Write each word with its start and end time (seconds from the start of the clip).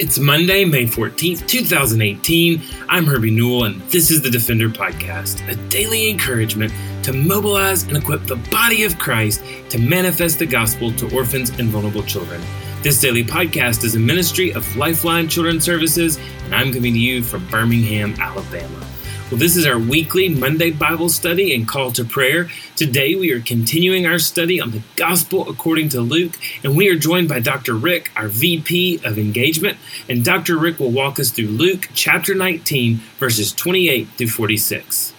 It's 0.00 0.16
Monday, 0.16 0.64
May 0.64 0.84
14th, 0.84 1.48
2018. 1.48 2.62
I'm 2.88 3.04
Herbie 3.04 3.32
Newell, 3.32 3.64
and 3.64 3.80
this 3.90 4.12
is 4.12 4.22
the 4.22 4.30
Defender 4.30 4.68
Podcast, 4.68 5.44
a 5.50 5.56
daily 5.68 6.08
encouragement 6.08 6.72
to 7.02 7.12
mobilize 7.12 7.82
and 7.82 7.96
equip 7.96 8.24
the 8.24 8.36
body 8.36 8.84
of 8.84 8.96
Christ 9.00 9.42
to 9.70 9.78
manifest 9.80 10.38
the 10.38 10.46
gospel 10.46 10.92
to 10.92 11.12
orphans 11.12 11.50
and 11.58 11.68
vulnerable 11.68 12.04
children. 12.04 12.40
This 12.80 13.00
daily 13.00 13.24
podcast 13.24 13.82
is 13.82 13.96
a 13.96 13.98
ministry 13.98 14.52
of 14.52 14.76
Lifeline 14.76 15.26
Children's 15.26 15.64
Services, 15.64 16.16
and 16.44 16.54
I'm 16.54 16.72
coming 16.72 16.92
to 16.92 17.00
you 17.00 17.24
from 17.24 17.44
Birmingham, 17.48 18.14
Alabama. 18.20 18.86
Well, 19.30 19.38
this 19.38 19.56
is 19.56 19.66
our 19.66 19.78
weekly 19.78 20.30
Monday 20.30 20.70
Bible 20.70 21.10
study 21.10 21.54
and 21.54 21.68
call 21.68 21.92
to 21.92 22.02
prayer. 22.02 22.48
Today 22.76 23.14
we 23.14 23.30
are 23.32 23.42
continuing 23.42 24.06
our 24.06 24.18
study 24.18 24.58
on 24.58 24.70
the 24.70 24.80
Gospel 24.96 25.50
according 25.50 25.90
to 25.90 26.00
Luke, 26.00 26.38
and 26.64 26.74
we 26.74 26.88
are 26.88 26.96
joined 26.96 27.28
by 27.28 27.40
Dr. 27.40 27.74
Rick, 27.74 28.10
our 28.16 28.28
VP 28.28 29.02
of 29.04 29.18
Engagement, 29.18 29.76
and 30.08 30.24
Dr. 30.24 30.56
Rick 30.56 30.78
will 30.78 30.92
walk 30.92 31.20
us 31.20 31.30
through 31.30 31.48
Luke 31.48 31.90
chapter 31.92 32.34
19, 32.34 33.02
verses 33.18 33.52
28 33.52 34.08
through 34.16 34.28
46. 34.28 35.12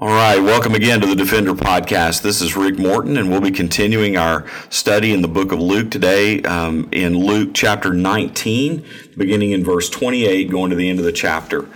All 0.00 0.08
right, 0.08 0.40
welcome 0.40 0.74
again 0.74 1.00
to 1.00 1.06
the 1.06 1.14
Defender 1.14 1.54
Podcast. 1.54 2.22
This 2.22 2.42
is 2.42 2.56
Rick 2.56 2.76
Morton, 2.76 3.16
and 3.18 3.30
we'll 3.30 3.40
be 3.40 3.52
continuing 3.52 4.16
our 4.16 4.44
study 4.68 5.12
in 5.12 5.22
the 5.22 5.28
book 5.28 5.52
of 5.52 5.60
Luke 5.60 5.92
today 5.92 6.42
um, 6.42 6.88
in 6.90 7.16
Luke 7.16 7.52
chapter 7.54 7.94
19, 7.94 8.84
beginning 9.16 9.52
in 9.52 9.62
verse 9.62 9.88
28, 9.88 10.50
going 10.50 10.70
to 10.70 10.76
the 10.76 10.90
end 10.90 10.98
of 10.98 11.04
the 11.04 11.12
chapter. 11.12 11.68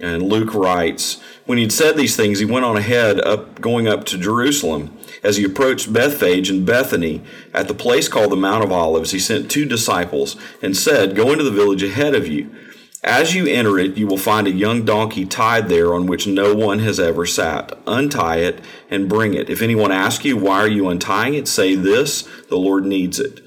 And 0.00 0.22
Luke 0.22 0.52
writes, 0.52 1.20
When 1.46 1.58
he'd 1.58 1.72
said 1.72 1.96
these 1.96 2.16
things, 2.16 2.38
he 2.38 2.44
went 2.44 2.64
on 2.64 2.76
ahead, 2.76 3.20
up, 3.20 3.60
going 3.60 3.88
up 3.88 4.04
to 4.04 4.18
Jerusalem. 4.18 4.96
As 5.22 5.38
he 5.38 5.44
approached 5.44 5.92
Bethphage 5.92 6.50
and 6.50 6.66
Bethany, 6.66 7.22
at 7.54 7.68
the 7.68 7.74
place 7.74 8.08
called 8.08 8.30
the 8.30 8.36
Mount 8.36 8.62
of 8.62 8.72
Olives, 8.72 9.12
he 9.12 9.18
sent 9.18 9.50
two 9.50 9.64
disciples 9.64 10.36
and 10.60 10.76
said, 10.76 11.16
Go 11.16 11.32
into 11.32 11.44
the 11.44 11.50
village 11.50 11.82
ahead 11.82 12.14
of 12.14 12.28
you. 12.28 12.54
As 13.02 13.34
you 13.34 13.46
enter 13.46 13.78
it, 13.78 13.96
you 13.96 14.06
will 14.06 14.18
find 14.18 14.46
a 14.46 14.52
young 14.52 14.84
donkey 14.84 15.24
tied 15.24 15.68
there 15.68 15.94
on 15.94 16.06
which 16.06 16.26
no 16.26 16.54
one 16.54 16.80
has 16.80 16.98
ever 16.98 17.24
sat. 17.24 17.72
Untie 17.86 18.38
it 18.38 18.60
and 18.90 19.08
bring 19.08 19.32
it. 19.32 19.48
If 19.48 19.62
anyone 19.62 19.92
asks 19.92 20.24
you, 20.24 20.36
Why 20.36 20.58
are 20.58 20.68
you 20.68 20.88
untying 20.88 21.34
it? 21.34 21.48
say 21.48 21.74
this 21.74 22.28
The 22.48 22.56
Lord 22.56 22.84
needs 22.84 23.18
it. 23.18 23.40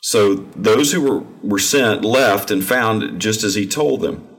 So 0.00 0.34
those 0.34 0.92
who 0.92 1.00
were, 1.00 1.26
were 1.42 1.58
sent 1.58 2.04
left 2.04 2.50
and 2.50 2.64
found 2.64 3.20
just 3.20 3.42
as 3.42 3.54
he 3.54 3.66
told 3.66 4.00
them. 4.00 4.33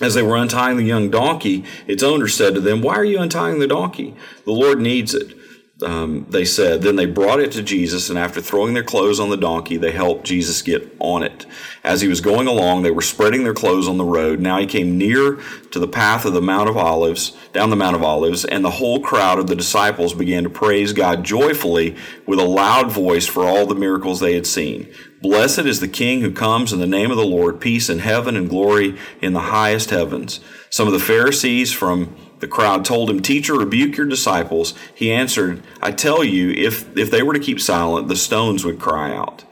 As 0.00 0.14
they 0.14 0.22
were 0.22 0.36
untying 0.36 0.76
the 0.76 0.84
young 0.84 1.10
donkey, 1.10 1.64
its 1.86 2.02
owner 2.02 2.28
said 2.28 2.54
to 2.54 2.60
them, 2.60 2.82
Why 2.82 2.94
are 2.94 3.04
you 3.04 3.18
untying 3.18 3.58
the 3.58 3.66
donkey? 3.66 4.14
The 4.44 4.52
Lord 4.52 4.80
needs 4.80 5.14
it. 5.14 5.37
Um, 5.80 6.26
they 6.28 6.44
said. 6.44 6.82
Then 6.82 6.96
they 6.96 7.06
brought 7.06 7.38
it 7.38 7.52
to 7.52 7.62
Jesus, 7.62 8.10
and 8.10 8.18
after 8.18 8.40
throwing 8.40 8.74
their 8.74 8.82
clothes 8.82 9.20
on 9.20 9.30
the 9.30 9.36
donkey, 9.36 9.76
they 9.76 9.92
helped 9.92 10.26
Jesus 10.26 10.60
get 10.60 10.96
on 10.98 11.22
it. 11.22 11.46
As 11.84 12.00
he 12.00 12.08
was 12.08 12.20
going 12.20 12.48
along, 12.48 12.82
they 12.82 12.90
were 12.90 13.00
spreading 13.00 13.44
their 13.44 13.54
clothes 13.54 13.86
on 13.86 13.96
the 13.96 14.04
road. 14.04 14.40
Now 14.40 14.58
he 14.58 14.66
came 14.66 14.98
near 14.98 15.38
to 15.70 15.78
the 15.78 15.86
path 15.86 16.24
of 16.24 16.32
the 16.32 16.42
Mount 16.42 16.68
of 16.68 16.76
Olives, 16.76 17.36
down 17.52 17.70
the 17.70 17.76
Mount 17.76 17.94
of 17.94 18.02
Olives, 18.02 18.44
and 18.44 18.64
the 18.64 18.70
whole 18.70 19.00
crowd 19.00 19.38
of 19.38 19.46
the 19.46 19.54
disciples 19.54 20.14
began 20.14 20.42
to 20.42 20.50
praise 20.50 20.92
God 20.92 21.22
joyfully 21.22 21.94
with 22.26 22.40
a 22.40 22.44
loud 22.44 22.90
voice 22.90 23.26
for 23.26 23.44
all 23.44 23.64
the 23.64 23.76
miracles 23.76 24.18
they 24.18 24.34
had 24.34 24.48
seen. 24.48 24.92
Blessed 25.22 25.60
is 25.60 25.78
the 25.78 25.86
King 25.88 26.22
who 26.22 26.32
comes 26.32 26.72
in 26.72 26.80
the 26.80 26.86
name 26.86 27.12
of 27.12 27.16
the 27.16 27.24
Lord, 27.24 27.60
peace 27.60 27.88
in 27.88 28.00
heaven 28.00 28.36
and 28.36 28.48
glory 28.48 28.98
in 29.20 29.32
the 29.32 29.40
highest 29.40 29.90
heavens. 29.90 30.40
Some 30.70 30.88
of 30.88 30.92
the 30.92 30.98
Pharisees 30.98 31.72
from 31.72 32.16
the 32.40 32.48
crowd 32.48 32.84
told 32.84 33.10
him, 33.10 33.20
Teacher, 33.20 33.54
rebuke 33.54 33.96
your 33.96 34.06
disciples. 34.06 34.74
He 34.94 35.12
answered, 35.12 35.62
I 35.82 35.92
tell 35.92 36.22
you, 36.22 36.50
if, 36.50 36.96
if 36.96 37.10
they 37.10 37.22
were 37.22 37.34
to 37.34 37.40
keep 37.40 37.60
silent, 37.60 38.08
the 38.08 38.16
stones 38.16 38.64
would 38.64 38.78
cry 38.78 39.14
out. 39.14 39.44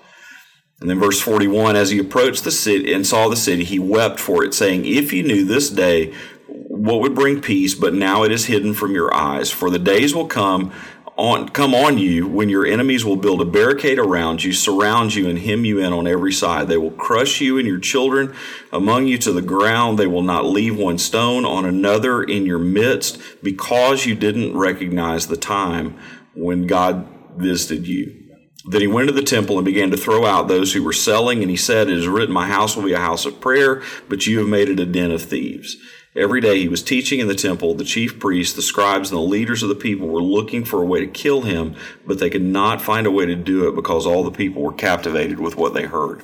And 0.80 0.90
then 0.90 1.00
verse 1.00 1.20
41 1.20 1.76
As 1.76 1.90
he 1.90 1.98
approached 1.98 2.44
the 2.44 2.50
city 2.50 2.92
and 2.92 3.06
saw 3.06 3.28
the 3.28 3.36
city, 3.36 3.64
he 3.64 3.78
wept 3.78 4.20
for 4.20 4.44
it, 4.44 4.54
saying, 4.54 4.84
If 4.84 5.12
you 5.12 5.22
knew 5.22 5.44
this 5.44 5.70
day 5.70 6.12
what 6.46 7.00
would 7.00 7.14
bring 7.14 7.40
peace, 7.40 7.74
but 7.74 7.94
now 7.94 8.22
it 8.22 8.30
is 8.30 8.46
hidden 8.46 8.74
from 8.74 8.92
your 8.92 9.12
eyes. 9.12 9.50
For 9.50 9.70
the 9.70 9.78
days 9.78 10.14
will 10.14 10.26
come 10.26 10.72
on 11.16 11.48
come 11.48 11.74
on 11.74 11.96
you 11.96 12.26
when 12.26 12.48
your 12.48 12.66
enemies 12.66 13.04
will 13.04 13.16
build 13.16 13.40
a 13.40 13.44
barricade 13.44 13.98
around 13.98 14.44
you, 14.44 14.52
surround 14.52 15.14
you, 15.14 15.28
and 15.28 15.38
hem 15.38 15.64
you 15.64 15.78
in 15.78 15.92
on 15.92 16.06
every 16.06 16.32
side. 16.32 16.68
They 16.68 16.76
will 16.76 16.90
crush 16.90 17.40
you 17.40 17.58
and 17.58 17.66
your 17.66 17.78
children 17.78 18.34
among 18.70 19.06
you 19.06 19.16
to 19.18 19.32
the 19.32 19.42
ground. 19.42 19.98
They 19.98 20.06
will 20.06 20.22
not 20.22 20.44
leave 20.44 20.76
one 20.76 20.98
stone 20.98 21.44
on 21.44 21.64
another 21.64 22.22
in 22.22 22.44
your 22.44 22.58
midst, 22.58 23.20
because 23.42 24.04
you 24.04 24.14
didn't 24.14 24.56
recognize 24.56 25.26
the 25.26 25.36
time 25.36 25.98
when 26.34 26.66
God 26.66 27.08
visited 27.36 27.86
you. 27.86 28.22
Then 28.68 28.80
he 28.80 28.86
went 28.86 29.08
to 29.08 29.14
the 29.14 29.22
temple 29.22 29.56
and 29.56 29.64
began 29.64 29.92
to 29.92 29.96
throw 29.96 30.26
out 30.26 30.48
those 30.48 30.72
who 30.72 30.82
were 30.82 30.92
selling, 30.92 31.40
and 31.40 31.50
he 31.50 31.56
said, 31.56 31.88
It 31.88 31.98
is 31.98 32.08
written, 32.08 32.34
My 32.34 32.48
house 32.48 32.76
will 32.76 32.82
be 32.82 32.92
a 32.92 32.98
house 32.98 33.24
of 33.24 33.40
prayer, 33.40 33.82
but 34.08 34.26
you 34.26 34.40
have 34.40 34.48
made 34.48 34.68
it 34.68 34.80
a 34.80 34.86
den 34.86 35.12
of 35.12 35.22
thieves. 35.22 35.76
Every 36.16 36.40
day 36.40 36.58
he 36.60 36.68
was 36.68 36.82
teaching 36.82 37.20
in 37.20 37.28
the 37.28 37.34
temple. 37.34 37.74
The 37.74 37.84
chief 37.84 38.18
priests, 38.18 38.56
the 38.56 38.62
scribes, 38.62 39.10
and 39.10 39.18
the 39.18 39.22
leaders 39.22 39.62
of 39.62 39.68
the 39.68 39.74
people 39.74 40.08
were 40.08 40.22
looking 40.22 40.64
for 40.64 40.82
a 40.82 40.86
way 40.86 41.00
to 41.00 41.06
kill 41.06 41.42
him, 41.42 41.74
but 42.06 42.18
they 42.18 42.30
could 42.30 42.42
not 42.42 42.80
find 42.80 43.06
a 43.06 43.10
way 43.10 43.26
to 43.26 43.36
do 43.36 43.68
it 43.68 43.74
because 43.74 44.06
all 44.06 44.24
the 44.24 44.30
people 44.30 44.62
were 44.62 44.72
captivated 44.72 45.38
with 45.38 45.56
what 45.56 45.74
they 45.74 45.84
heard. 45.84 46.22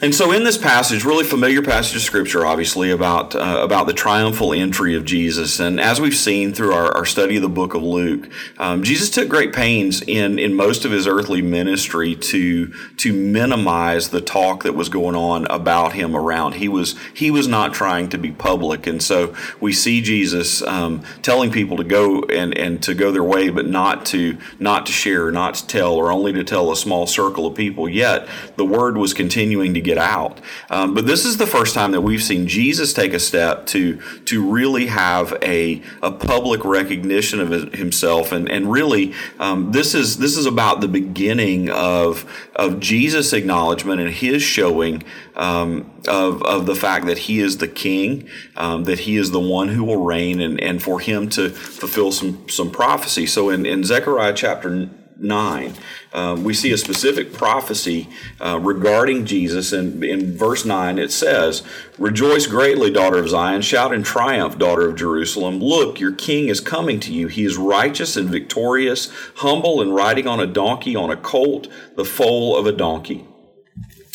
And 0.00 0.12
so, 0.12 0.32
in 0.32 0.42
this 0.42 0.58
passage, 0.58 1.04
really 1.04 1.22
familiar 1.22 1.62
passage 1.62 1.94
of 1.94 2.02
scripture, 2.02 2.44
obviously 2.44 2.90
about 2.90 3.36
uh, 3.36 3.60
about 3.62 3.86
the 3.86 3.92
triumphal 3.92 4.52
entry 4.52 4.96
of 4.96 5.04
Jesus, 5.04 5.60
and 5.60 5.80
as 5.80 6.00
we've 6.00 6.16
seen 6.16 6.52
through 6.52 6.72
our, 6.72 6.92
our 6.96 7.04
study 7.04 7.36
of 7.36 7.42
the 7.42 7.48
book 7.48 7.74
of 7.74 7.82
Luke, 7.84 8.28
um, 8.58 8.82
Jesus 8.82 9.08
took 9.08 9.28
great 9.28 9.52
pains 9.52 10.02
in 10.02 10.40
in 10.40 10.54
most 10.54 10.84
of 10.84 10.90
his 10.90 11.06
earthly 11.06 11.42
ministry 11.42 12.16
to 12.16 12.72
to 12.96 13.12
minimize 13.12 14.08
the 14.08 14.20
talk 14.20 14.64
that 14.64 14.74
was 14.74 14.88
going 14.88 15.14
on 15.14 15.46
about 15.46 15.92
him 15.92 16.16
around. 16.16 16.56
He 16.56 16.68
was 16.68 16.96
he 17.14 17.30
was 17.30 17.46
not 17.46 17.72
trying 17.72 18.08
to 18.08 18.18
be 18.18 18.32
public, 18.32 18.88
and 18.88 19.00
so 19.00 19.32
we 19.60 19.72
see 19.72 20.00
Jesus 20.00 20.60
um, 20.62 21.04
telling 21.22 21.52
people 21.52 21.76
to 21.76 21.84
go 21.84 22.22
and 22.22 22.52
and 22.58 22.82
to 22.82 22.94
go 22.94 23.12
their 23.12 23.22
way, 23.22 23.48
but 23.48 23.68
not 23.68 24.04
to 24.06 24.38
not 24.58 24.86
to 24.86 24.92
share, 24.92 25.30
not 25.30 25.54
to 25.54 25.66
tell, 25.68 25.94
or 25.94 26.10
only 26.10 26.32
to 26.32 26.42
tell 26.42 26.72
a 26.72 26.76
small 26.76 27.06
circle 27.06 27.46
of 27.46 27.54
people. 27.54 27.88
Yet 27.88 28.28
the 28.56 28.64
word 28.64 28.96
was 28.96 29.14
continuing 29.14 29.72
to 29.74 29.83
get 29.84 29.98
out. 29.98 30.40
Um, 30.70 30.94
but 30.94 31.06
this 31.06 31.24
is 31.24 31.36
the 31.36 31.46
first 31.46 31.74
time 31.74 31.92
that 31.92 32.00
we've 32.00 32.22
seen 32.22 32.48
Jesus 32.48 32.92
take 32.92 33.12
a 33.12 33.20
step 33.20 33.66
to 33.66 34.00
to 34.24 34.50
really 34.50 34.86
have 34.86 35.36
a, 35.42 35.82
a 36.02 36.10
public 36.10 36.64
recognition 36.64 37.40
of 37.40 37.72
himself, 37.74 38.32
and 38.32 38.50
and 38.50 38.72
really 38.72 39.14
um, 39.38 39.72
this 39.72 39.94
is 39.94 40.18
this 40.18 40.36
is 40.36 40.46
about 40.46 40.80
the 40.80 40.88
beginning 40.88 41.70
of 41.70 42.24
of 42.56 42.80
Jesus' 42.80 43.32
acknowledgement 43.32 44.00
and 44.00 44.10
his 44.10 44.42
showing 44.42 45.02
um, 45.36 45.90
of 46.08 46.42
of 46.42 46.66
the 46.66 46.74
fact 46.74 47.06
that 47.06 47.18
he 47.18 47.40
is 47.40 47.58
the 47.58 47.68
King, 47.68 48.28
um, 48.56 48.84
that 48.84 49.00
he 49.00 49.16
is 49.16 49.30
the 49.30 49.40
one 49.40 49.68
who 49.68 49.84
will 49.84 50.04
reign, 50.04 50.40
and 50.40 50.60
and 50.60 50.82
for 50.82 51.00
him 51.00 51.28
to 51.30 51.50
fulfill 51.50 52.12
some 52.12 52.48
some 52.48 52.70
prophecy. 52.70 53.26
So 53.26 53.50
in 53.50 53.66
in 53.66 53.84
Zechariah 53.84 54.34
chapter 54.34 54.88
9. 55.16 55.74
Um, 56.12 56.44
we 56.44 56.54
see 56.54 56.72
a 56.72 56.78
specific 56.78 57.32
prophecy 57.32 58.08
uh, 58.40 58.58
regarding 58.60 59.26
Jesus. 59.26 59.72
And 59.72 60.04
in 60.04 60.36
verse 60.36 60.64
9, 60.64 60.98
it 60.98 61.12
says, 61.12 61.62
Rejoice 61.98 62.46
greatly, 62.46 62.90
daughter 62.90 63.18
of 63.18 63.28
Zion. 63.28 63.62
Shout 63.62 63.92
in 63.92 64.02
triumph, 64.02 64.58
daughter 64.58 64.88
of 64.88 64.96
Jerusalem. 64.96 65.60
Look, 65.60 66.00
your 66.00 66.12
king 66.12 66.48
is 66.48 66.60
coming 66.60 67.00
to 67.00 67.12
you. 67.12 67.28
He 67.28 67.44
is 67.44 67.56
righteous 67.56 68.16
and 68.16 68.28
victorious, 68.28 69.10
humble 69.36 69.80
and 69.80 69.94
riding 69.94 70.26
on 70.26 70.40
a 70.40 70.46
donkey, 70.46 70.96
on 70.96 71.10
a 71.10 71.16
colt, 71.16 71.68
the 71.96 72.04
foal 72.04 72.56
of 72.56 72.66
a 72.66 72.72
donkey. 72.72 73.26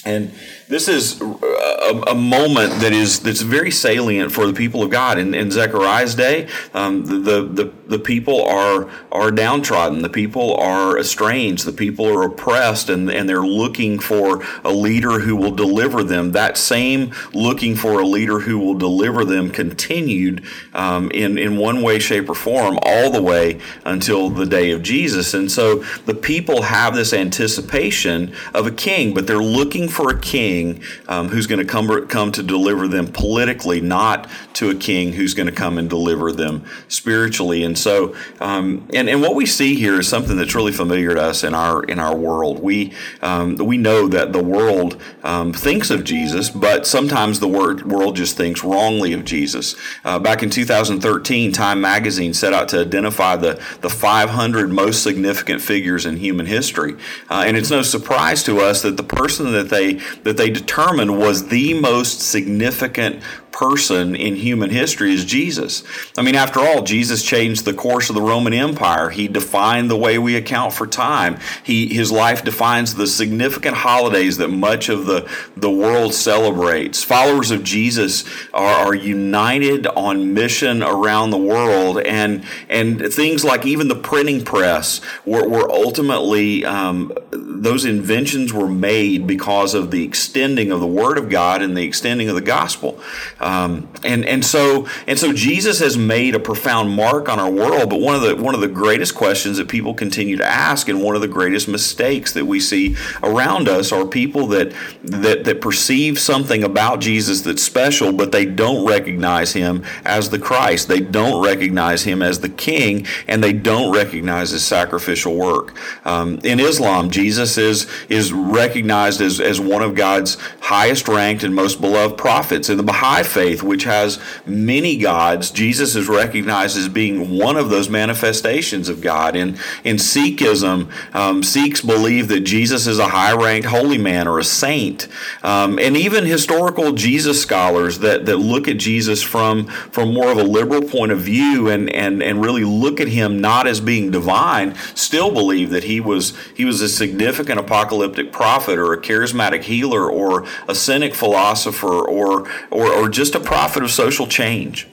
And 0.06 0.32
this 0.70 0.88
is 0.88 1.20
a, 1.20 2.04
a, 2.10 2.16
moment 2.16 2.74
that 2.82 2.94
is 2.94 3.22
that's 3.22 3.42
very 3.42 3.72
salient 3.72 4.32
for 4.32 4.46
the 4.46 4.54
people 4.54 4.84
of 4.84 4.92
God. 4.92 5.18
In, 5.18 5.34
in 5.34 5.50
Zechariah's 5.50 6.14
day, 6.14 6.48
um, 6.76 7.06
the, 7.06 7.42
the 7.42 7.74
the 7.88 7.98
people 7.98 8.44
are 8.46 8.88
are 9.12 9.32
downtrodden. 9.32 10.04
The 10.04 10.10
people 10.10 10.56
are 10.58 11.00
estranged. 11.00 11.66
The 11.66 11.74
people 11.74 12.08
are 12.08 12.22
oppressed, 12.22 12.90
and 12.90 13.10
and 13.10 13.28
they're 13.28 13.42
looking 13.42 13.98
for 13.98 14.44
a 14.64 14.72
leader 14.72 15.20
who 15.20 15.36
will 15.36 15.56
deliver 15.56 16.04
them. 16.04 16.34
That 16.34 16.56
same 16.56 17.14
looking 17.34 17.76
for 17.76 18.00
a 18.00 18.06
leader 18.06 18.42
who 18.42 18.60
will 18.60 18.76
deliver 18.76 19.26
them 19.26 19.50
continued 19.50 20.46
um, 20.76 21.10
in 21.10 21.40
in 21.40 21.58
one 21.58 21.82
way, 21.82 21.98
shape, 21.98 22.30
or 22.30 22.36
form 22.36 22.78
all 22.84 23.10
the 23.10 23.24
way 23.24 23.60
until 23.86 24.30
the 24.30 24.46
day 24.46 24.70
of 24.70 24.84
Jesus. 24.84 25.34
And 25.34 25.52
so 25.52 25.78
the 26.06 26.14
people 26.14 26.62
have 26.62 26.94
this 26.94 27.12
anticipation 27.12 28.36
of 28.54 28.68
a 28.68 28.72
king, 28.72 29.16
but 29.16 29.26
they're 29.26 29.40
looking 29.40 29.90
for 29.90 30.12
a 30.12 30.20
king 30.20 30.59
king 30.60 30.84
um, 31.08 31.30
who's 31.30 31.48
going 31.48 31.60
to 31.60 31.66
come 31.66 32.08
come 32.08 32.32
to 32.32 32.44
deliver 32.44 32.88
them 32.88 33.08
politically, 33.08 33.82
not 33.82 34.30
to 34.54 34.70
a 34.70 34.76
king 34.76 35.14
who's 35.14 35.34
going 35.34 35.48
to 35.48 35.54
come 35.54 35.78
and 35.78 35.90
deliver 35.90 36.32
them 36.32 36.66
spiritually. 36.88 37.64
And 37.64 37.78
so, 37.78 38.16
um, 38.40 38.88
and 38.94 39.10
and 39.10 39.22
what 39.22 39.36
we 39.36 39.46
see 39.46 39.76
here 39.76 40.00
is 40.00 40.08
something 40.08 40.38
that's 40.38 40.56
really 40.56 40.72
familiar 40.72 41.14
to 41.14 41.22
us 41.22 41.44
in 41.44 41.54
our 41.54 41.84
in 41.84 42.00
our 42.00 42.16
world. 42.16 42.60
We 42.60 42.94
um, 43.22 43.56
we 43.56 43.78
know 43.78 44.08
that 44.08 44.34
the 44.34 44.44
world 44.44 45.02
um, 45.24 45.54
thinks 45.54 45.90
of 45.90 46.04
Jesus, 46.04 46.50
but 46.50 46.86
sometimes 46.86 47.40
the 47.40 47.48
word, 47.48 47.86
world 47.86 48.16
just 48.16 48.38
thinks 48.38 48.64
wrongly 48.64 49.14
of 49.14 49.26
Jesus. 49.26 49.76
Uh, 50.04 50.20
back 50.20 50.44
in 50.44 50.50
2013, 50.50 51.52
Time 51.52 51.82
Magazine 51.82 52.34
set 52.34 52.54
out 52.54 52.70
to 52.70 52.82
identify 52.82 53.36
the 53.36 53.62
the 53.82 53.90
500 53.90 54.70
most 54.70 55.04
significant 55.04 55.62
figures 55.62 56.06
in 56.06 56.18
human 56.18 56.46
history, 56.46 56.96
uh, 57.30 57.44
and 57.46 57.58
it's 57.58 57.70
no 57.70 57.82
surprise 57.82 58.44
to 58.44 58.60
us 58.60 58.82
that 58.82 58.98
the 58.98 59.04
person 59.04 59.52
that 59.54 59.70
they 59.70 59.94
that 60.24 60.38
they 60.38 60.49
determined 60.50 61.18
was 61.18 61.48
the 61.48 61.74
most 61.74 62.22
significant 62.22 63.22
person 63.52 64.16
in 64.16 64.36
human 64.36 64.70
history 64.70 65.14
is 65.14 65.26
Jesus. 65.26 65.84
I 66.18 66.22
mean, 66.22 66.36
after 66.36 66.60
all, 66.60 66.84
Jesus 66.84 67.24
changed 67.24 67.66
the 67.66 67.74
course 67.74 68.10
of 68.10 68.16
the 68.16 68.22
Roman 68.22 68.54
Empire. 68.54 69.10
He 69.10 69.28
defined 69.28 69.90
the 69.90 69.98
way 69.98 70.18
we 70.18 70.36
account 70.36 70.74
for 70.74 70.88
time. 70.88 71.38
He, 71.64 71.94
his 71.94 72.12
life 72.12 72.44
defines 72.44 72.96
the 72.96 73.08
significant 73.08 73.78
holidays 73.78 74.38
that 74.38 74.50
much 74.50 74.90
of 74.90 75.06
the, 75.06 75.30
the 75.58 75.72
world 75.72 76.14
celebrates. 76.14 77.04
Followers 77.04 77.52
of 77.52 77.64
Jesus 77.64 78.26
are, 78.54 78.88
are 78.88 78.96
united 78.96 79.88
on 79.88 80.34
mission 80.34 80.82
around 80.84 81.32
the 81.32 81.38
world, 81.38 82.00
and, 82.00 82.44
and 82.70 83.14
things 83.14 83.44
like 83.44 83.66
even 83.66 83.88
the 83.88 83.96
printing 83.96 84.44
press 84.44 85.02
were, 85.26 85.48
were 85.48 85.70
ultimately, 85.70 86.64
um, 86.66 87.12
those 87.32 87.86
inventions 87.86 88.54
were 88.54 88.70
made 88.70 89.28
because 89.28 89.74
of 89.74 89.92
the 89.92 90.04
extending 90.04 90.72
of 90.72 90.80
the 90.80 90.88
Word 90.88 91.18
of 91.18 91.30
God 91.30 91.62
and 91.62 91.76
the 91.76 91.84
extending 91.84 92.30
of 92.30 92.36
the 92.36 92.42
gospel. 92.42 93.00
Um, 93.40 93.90
and 94.04 94.26
and 94.26 94.44
so 94.44 94.88
and 95.08 95.18
so 95.18 95.34
Jesus 95.34 95.80
has 95.80 95.98
made 95.98 96.36
a 96.36 96.40
profound 96.40 96.92
mark 96.92 97.30
on 97.30 97.40
our 97.40 97.52
world. 97.52 97.90
But 97.90 98.02
one 98.02 98.16
of 98.16 98.22
the 98.22 98.36
one 98.36 98.56
of 98.56 98.62
the 98.62 98.68
greatest 98.68 99.16
questions 99.16 99.58
that 99.58 99.68
people 99.68 99.94
continue 99.94 100.38
to 100.38 100.46
ask, 100.46 100.90
and 100.90 101.02
one 101.02 101.16
of 101.16 101.22
the 101.22 101.28
greatest 101.28 101.68
mistakes 101.68 102.34
that 102.34 102.46
we 102.46 102.60
see 102.60 102.96
around 103.24 103.70
us, 103.70 103.92
are 103.92 104.06
people 104.06 104.48
that 104.48 104.74
that 105.04 105.46
that 105.46 105.62
perceive 105.62 106.20
something 106.20 106.64
about 106.64 107.00
Jesus 107.00 107.42
that's 107.42 107.64
special, 107.64 108.12
but 108.12 108.32
they 108.32 108.46
don't 108.46 108.86
recognize 108.86 109.54
him 109.54 109.84
as 110.06 110.30
the 110.30 110.40
Christ. 110.40 110.88
They 110.88 111.00
don't 111.00 111.44
recognize 111.44 112.04
him 112.04 112.22
as 112.22 112.40
the 112.40 112.50
King, 112.50 113.08
and 113.28 113.44
they 113.44 113.54
don't 113.54 113.94
recognize 113.94 114.52
his 114.52 114.66
sacrificial 114.66 115.36
work. 115.36 115.76
Um, 116.06 116.40
in 116.44 116.60
Islam, 116.60 117.10
Jesus 117.10 117.58
is 117.58 117.88
is 118.10 118.34
recognized 118.34 119.22
as 119.22 119.40
as 119.40 119.60
one 119.60 119.82
of 119.82 119.96
God's 119.96 120.38
highest 120.60 121.08
ranked 121.08 121.44
and 121.44 121.56
most 121.56 121.80
beloved 121.80 122.18
prophets. 122.18 122.70
In 122.70 122.78
the 122.78 122.84
Baha'i 122.84 123.24
faith, 123.30 123.64
which 123.64 123.84
has 123.84 124.20
many 124.46 124.98
gods, 124.98 125.52
Jesus 125.52 125.96
is 125.96 126.08
recognized 126.08 126.78
as 126.78 126.90
being 126.90 127.38
one 127.38 127.56
of 127.56 127.70
those 127.70 127.90
manifestations 127.90 128.90
of 128.90 129.02
God. 129.02 129.36
In, 129.36 129.58
in 129.84 129.98
Sikhism, 129.98 130.90
um, 131.16 131.44
Sikhs 131.44 131.82
believe 131.82 132.28
that 132.30 132.42
Jesus 132.42 132.88
is 132.88 133.00
a 133.00 133.10
high 133.10 133.34
ranked 133.34 133.68
holy 133.68 133.98
man 133.98 134.28
or 134.28 134.40
a 134.40 134.44
saint. 134.44 135.08
Um, 135.44 135.80
and 135.80 135.96
even 135.96 136.26
historical 136.26 136.94
Jesus 136.94 137.42
scholars 137.42 138.00
that, 138.00 138.26
that 138.26 138.38
look 138.38 138.68
at 138.68 138.78
Jesus 138.78 139.22
from, 139.22 139.68
from 139.68 140.14
more 140.14 140.32
of 140.32 140.38
a 140.38 140.44
liberal 140.44 140.82
point 140.82 141.12
of 141.12 141.20
view 141.20 141.70
and, 141.70 141.90
and, 141.90 142.22
and 142.22 142.42
really 142.42 142.64
look 142.64 143.00
at 143.00 143.08
him 143.08 143.40
not 143.40 143.68
as 143.68 143.80
being 143.80 144.12
divine 144.12 144.76
still 144.96 145.32
believe 145.32 145.70
that 145.70 145.84
he 145.84 146.00
was, 146.00 146.34
he 146.56 146.66
was 146.66 146.82
a 146.82 146.90
significant 146.90 147.60
apocalyptic 147.60 148.32
prophet 148.32 148.78
or 148.78 148.94
a 148.94 149.02
charismatic 149.02 149.64
healer 149.64 150.10
or 150.10 150.46
a 150.68 150.76
cynic 150.76 151.14
philosopher 151.14 151.88
or, 151.88 152.50
or, 152.72 152.92
or 152.92 153.10
just 153.20 153.36
a 153.36 153.40
prophet 153.42 153.84
of 153.84 153.92
social 153.92 154.28
change. 154.28 154.88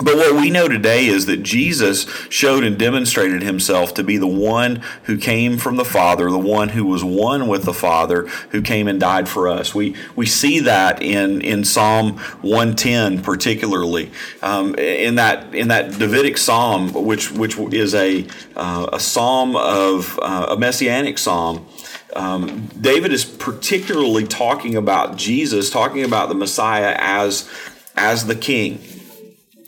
But 0.00 0.16
what 0.16 0.34
we 0.36 0.50
know 0.50 0.68
today 0.68 1.06
is 1.06 1.26
that 1.26 1.42
Jesus 1.42 2.06
showed 2.28 2.62
and 2.62 2.78
demonstrated 2.78 3.42
himself 3.42 3.94
to 3.94 4.04
be 4.04 4.16
the 4.16 4.28
one 4.28 4.76
who 5.04 5.18
came 5.18 5.58
from 5.58 5.76
the 5.76 5.84
Father, 5.84 6.30
the 6.30 6.38
one 6.38 6.68
who 6.70 6.84
was 6.84 7.02
one 7.02 7.48
with 7.48 7.64
the 7.64 7.74
Father, 7.74 8.26
who 8.50 8.62
came 8.62 8.86
and 8.86 9.00
died 9.00 9.28
for 9.28 9.48
us. 9.48 9.74
We, 9.74 9.96
we 10.14 10.24
see 10.24 10.60
that 10.60 11.02
in, 11.02 11.40
in 11.40 11.64
Psalm 11.64 12.18
110 12.42 13.22
particularly. 13.22 14.12
Um, 14.40 14.76
in, 14.76 15.16
that, 15.16 15.52
in 15.52 15.68
that 15.68 15.98
Davidic 15.98 16.38
psalm, 16.38 16.92
which, 16.92 17.32
which 17.32 17.58
is 17.58 17.94
a, 17.94 18.26
uh, 18.54 18.90
a 18.92 19.00
psalm 19.00 19.56
of 19.56 20.18
uh, 20.22 20.46
a 20.50 20.56
messianic 20.56 21.18
psalm, 21.18 21.66
um, 22.14 22.66
David 22.80 23.12
is 23.12 23.24
particularly 23.24 24.26
talking 24.26 24.76
about 24.76 25.16
Jesus, 25.16 25.70
talking 25.70 26.04
about 26.04 26.28
the 26.28 26.34
Messiah 26.34 26.94
as 26.98 27.48
as 27.96 28.26
the 28.26 28.36
King. 28.36 28.80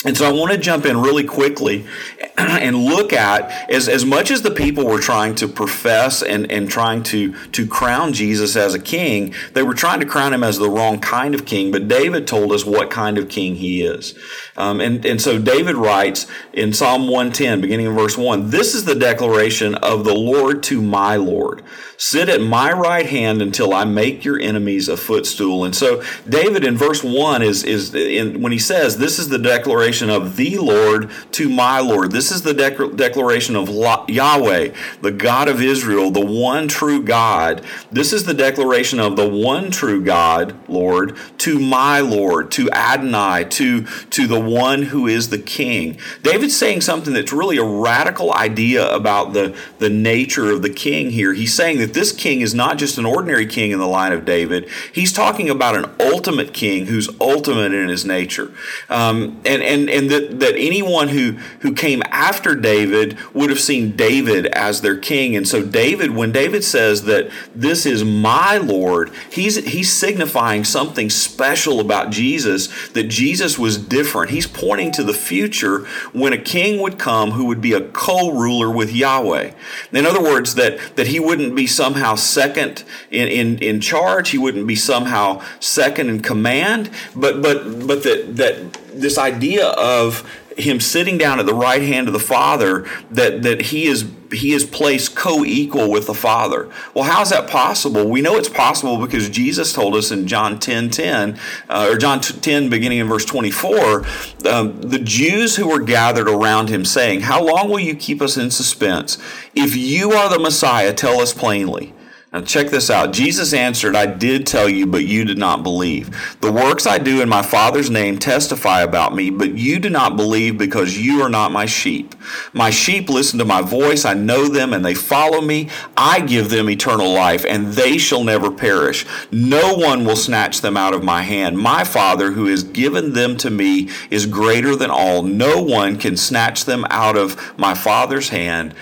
And 0.02 0.16
so 0.16 0.26
I 0.26 0.32
want 0.32 0.50
to 0.50 0.56
jump 0.56 0.86
in 0.86 1.02
really 1.02 1.24
quickly 1.24 1.84
and 2.38 2.74
look 2.74 3.12
at 3.12 3.70
as, 3.70 3.86
as 3.86 4.02
much 4.02 4.30
as 4.30 4.40
the 4.40 4.50
people 4.50 4.86
were 4.86 4.98
trying 4.98 5.34
to 5.34 5.46
profess 5.46 6.22
and, 6.22 6.50
and 6.50 6.70
trying 6.70 7.02
to, 7.02 7.34
to 7.50 7.66
crown 7.66 8.14
Jesus 8.14 8.56
as 8.56 8.72
a 8.72 8.78
king, 8.78 9.34
they 9.52 9.62
were 9.62 9.74
trying 9.74 10.00
to 10.00 10.06
crown 10.06 10.32
him 10.32 10.42
as 10.42 10.56
the 10.56 10.70
wrong 10.70 11.00
kind 11.00 11.34
of 11.34 11.44
king, 11.44 11.70
but 11.70 11.86
David 11.86 12.26
told 12.26 12.50
us 12.50 12.64
what 12.64 12.90
kind 12.90 13.18
of 13.18 13.28
king 13.28 13.56
he 13.56 13.82
is. 13.82 14.18
Um, 14.56 14.80
and, 14.80 15.04
and 15.04 15.20
so 15.20 15.38
David 15.38 15.76
writes 15.76 16.26
in 16.54 16.72
Psalm 16.72 17.02
110, 17.02 17.60
beginning 17.60 17.86
in 17.86 17.94
verse 17.94 18.16
1, 18.16 18.48
This 18.48 18.74
is 18.74 18.86
the 18.86 18.94
declaration 18.94 19.74
of 19.74 20.04
the 20.04 20.14
Lord 20.14 20.62
to 20.64 20.80
my 20.80 21.16
Lord. 21.16 21.62
Sit 21.98 22.30
at 22.30 22.40
my 22.40 22.72
right 22.72 23.04
hand 23.04 23.42
until 23.42 23.74
I 23.74 23.84
make 23.84 24.24
your 24.24 24.40
enemies 24.40 24.88
a 24.88 24.96
footstool. 24.96 25.66
And 25.66 25.76
so 25.76 26.02
David 26.26 26.64
in 26.64 26.78
verse 26.78 27.04
1 27.04 27.42
is, 27.42 27.62
is 27.62 27.94
in, 27.94 28.40
when 28.40 28.52
he 28.52 28.58
says, 28.58 28.96
This 28.96 29.18
is 29.18 29.28
the 29.28 29.38
declaration 29.38 29.89
of 29.98 30.36
the 30.36 30.56
Lord 30.56 31.10
to 31.32 31.48
my 31.48 31.80
Lord. 31.80 32.12
This 32.12 32.30
is 32.32 32.42
the 32.42 32.54
dec- 32.54 32.96
declaration 32.96 33.56
of 33.56 33.68
Yahweh, 34.08 34.72
the 35.02 35.10
God 35.10 35.48
of 35.48 35.60
Israel, 35.60 36.10
the 36.10 36.24
one 36.24 36.68
true 36.68 37.02
God. 37.02 37.62
This 37.92 38.14
is 38.14 38.24
the 38.24 38.34
declaration 38.34 38.98
of 38.98 39.16
the 39.16 39.28
one 39.28 39.70
true 39.70 40.02
God, 40.02 40.54
Lord, 40.68 41.16
to 41.38 41.58
my 41.58 42.00
Lord, 42.00 42.50
to 42.52 42.70
Adonai, 42.70 43.44
to, 43.50 43.84
to 43.84 44.26
the 44.26 44.40
one 44.40 44.84
who 44.84 45.06
is 45.06 45.28
the 45.28 45.38
king. 45.38 45.98
David's 46.22 46.56
saying 46.56 46.80
something 46.80 47.12
that's 47.12 47.32
really 47.32 47.58
a 47.58 47.64
radical 47.64 48.32
idea 48.32 48.90
about 48.90 49.34
the, 49.34 49.54
the 49.78 49.90
nature 49.90 50.50
of 50.50 50.62
the 50.62 50.70
king 50.70 51.10
here. 51.10 51.34
He's 51.34 51.54
saying 51.54 51.78
that 51.78 51.90
that 51.90 51.98
this 51.98 52.12
king 52.12 52.40
is 52.40 52.54
not 52.54 52.78
just 52.78 52.98
an 52.98 53.06
ordinary 53.06 53.46
king 53.46 53.72
in 53.72 53.78
the 53.78 53.86
line 53.86 54.12
of 54.12 54.24
David. 54.24 54.68
He's 54.92 55.12
talking 55.12 55.50
about 55.50 55.76
an 55.76 55.90
ultimate 55.98 56.54
king 56.54 56.86
who's 56.86 57.08
ultimate 57.20 57.72
in 57.72 57.88
his 57.88 58.04
nature. 58.04 58.52
Um, 58.88 59.40
and 59.44 59.62
and, 59.62 59.79
and 59.88 60.10
that, 60.10 60.40
that 60.40 60.54
anyone 60.56 61.08
who, 61.08 61.32
who 61.60 61.72
came 61.72 62.02
after 62.10 62.54
David 62.54 63.16
would 63.32 63.50
have 63.50 63.60
seen 63.60 63.96
David 63.96 64.46
as 64.46 64.80
their 64.80 64.96
king. 64.96 65.36
And 65.36 65.46
so 65.46 65.62
David, 65.62 66.10
when 66.10 66.32
David 66.32 66.64
says 66.64 67.04
that 67.04 67.30
this 67.54 67.86
is 67.86 68.04
my 68.04 68.58
Lord, 68.58 69.10
he's, 69.30 69.56
he's 69.56 69.92
signifying 69.92 70.64
something 70.64 71.08
special 71.08 71.80
about 71.80 72.10
Jesus, 72.10 72.68
that 72.90 73.04
Jesus 73.04 73.58
was 73.58 73.78
different. 73.78 74.30
He's 74.30 74.46
pointing 74.46 74.92
to 74.92 75.02
the 75.02 75.14
future 75.14 75.86
when 76.12 76.32
a 76.32 76.38
king 76.38 76.80
would 76.80 76.98
come 76.98 77.32
who 77.32 77.46
would 77.46 77.60
be 77.60 77.72
a 77.72 77.88
co-ruler 77.88 78.70
with 78.70 78.92
Yahweh. 78.92 79.52
In 79.92 80.06
other 80.06 80.22
words, 80.22 80.54
that, 80.56 80.96
that 80.96 81.06
he 81.06 81.20
wouldn't 81.20 81.54
be 81.54 81.66
somehow 81.66 82.16
second 82.16 82.84
in, 83.10 83.28
in, 83.28 83.58
in 83.58 83.80
charge. 83.80 84.30
He 84.30 84.38
wouldn't 84.38 84.66
be 84.66 84.76
somehow 84.76 85.42
second 85.60 86.08
in 86.08 86.20
command. 86.20 86.90
But 87.14 87.42
but 87.42 87.86
but 87.86 88.02
that 88.02 88.36
that 88.36 88.72
this 88.92 89.18
idea 89.18 89.69
of 89.76 90.28
him 90.56 90.80
sitting 90.80 91.18
down 91.18 91.40
at 91.40 91.46
the 91.46 91.54
right 91.54 91.82
hand 91.82 92.06
of 92.06 92.12
the 92.12 92.20
Father, 92.20 92.88
that 93.10 93.42
that 93.42 93.62
he 93.62 93.86
is 93.86 94.10
he 94.32 94.52
is 94.52 94.64
placed 94.64 95.16
co-equal 95.16 95.90
with 95.90 96.06
the 96.06 96.14
Father. 96.14 96.68
Well, 96.94 97.04
how 97.04 97.22
is 97.22 97.30
that 97.30 97.48
possible? 97.48 98.08
We 98.08 98.20
know 98.20 98.36
it's 98.36 98.48
possible 98.48 98.98
because 98.98 99.28
Jesus 99.28 99.72
told 99.72 99.96
us 99.96 100.10
in 100.10 100.26
John 100.26 100.58
10, 100.60 100.90
10 100.90 101.38
uh, 101.68 101.88
or 101.90 101.96
John 101.96 102.20
10, 102.20 102.68
beginning 102.70 102.98
in 102.98 103.08
verse 103.08 103.24
24, 103.24 104.04
um, 104.46 104.80
the 104.80 105.00
Jews 105.00 105.56
who 105.56 105.68
were 105.68 105.80
gathered 105.80 106.28
around 106.28 106.68
him 106.68 106.84
saying, 106.84 107.22
How 107.22 107.44
long 107.44 107.68
will 107.68 107.80
you 107.80 107.96
keep 107.96 108.22
us 108.22 108.36
in 108.36 108.50
suspense? 108.50 109.18
If 109.54 109.74
you 109.76 110.12
are 110.12 110.28
the 110.28 110.38
Messiah, 110.38 110.92
tell 110.92 111.20
us 111.20 111.34
plainly. 111.34 111.92
Now, 112.32 112.42
check 112.42 112.68
this 112.68 112.90
out. 112.90 113.12
Jesus 113.12 113.52
answered, 113.52 113.96
I 113.96 114.06
did 114.06 114.46
tell 114.46 114.68
you, 114.68 114.86
but 114.86 115.04
you 115.04 115.24
did 115.24 115.36
not 115.36 115.64
believe. 115.64 116.36
The 116.40 116.52
works 116.52 116.86
I 116.86 116.98
do 116.98 117.20
in 117.20 117.28
my 117.28 117.42
Father's 117.42 117.90
name 117.90 118.18
testify 118.18 118.82
about 118.82 119.16
me, 119.16 119.30
but 119.30 119.54
you 119.54 119.80
do 119.80 119.90
not 119.90 120.16
believe 120.16 120.56
because 120.56 120.96
you 120.96 121.22
are 121.22 121.28
not 121.28 121.50
my 121.50 121.66
sheep. 121.66 122.14
My 122.52 122.70
sheep 122.70 123.08
listen 123.08 123.40
to 123.40 123.44
my 123.44 123.62
voice. 123.62 124.04
I 124.04 124.14
know 124.14 124.46
them 124.46 124.72
and 124.72 124.84
they 124.84 124.94
follow 124.94 125.40
me. 125.40 125.70
I 125.96 126.20
give 126.20 126.50
them 126.50 126.70
eternal 126.70 127.12
life 127.12 127.44
and 127.44 127.72
they 127.72 127.98
shall 127.98 128.22
never 128.22 128.52
perish. 128.52 129.04
No 129.32 129.74
one 129.74 130.04
will 130.04 130.14
snatch 130.14 130.60
them 130.60 130.76
out 130.76 130.94
of 130.94 131.02
my 131.02 131.22
hand. 131.22 131.58
My 131.58 131.82
Father, 131.82 132.30
who 132.30 132.44
has 132.46 132.62
given 132.62 133.12
them 133.12 133.36
to 133.38 133.50
me, 133.50 133.88
is 134.08 134.26
greater 134.26 134.76
than 134.76 134.90
all. 134.90 135.24
No 135.24 135.60
one 135.60 135.96
can 135.96 136.16
snatch 136.16 136.64
them 136.64 136.86
out 136.90 137.16
of 137.16 137.58
my 137.58 137.74
Father's 137.74 138.28
hand. 138.28 138.72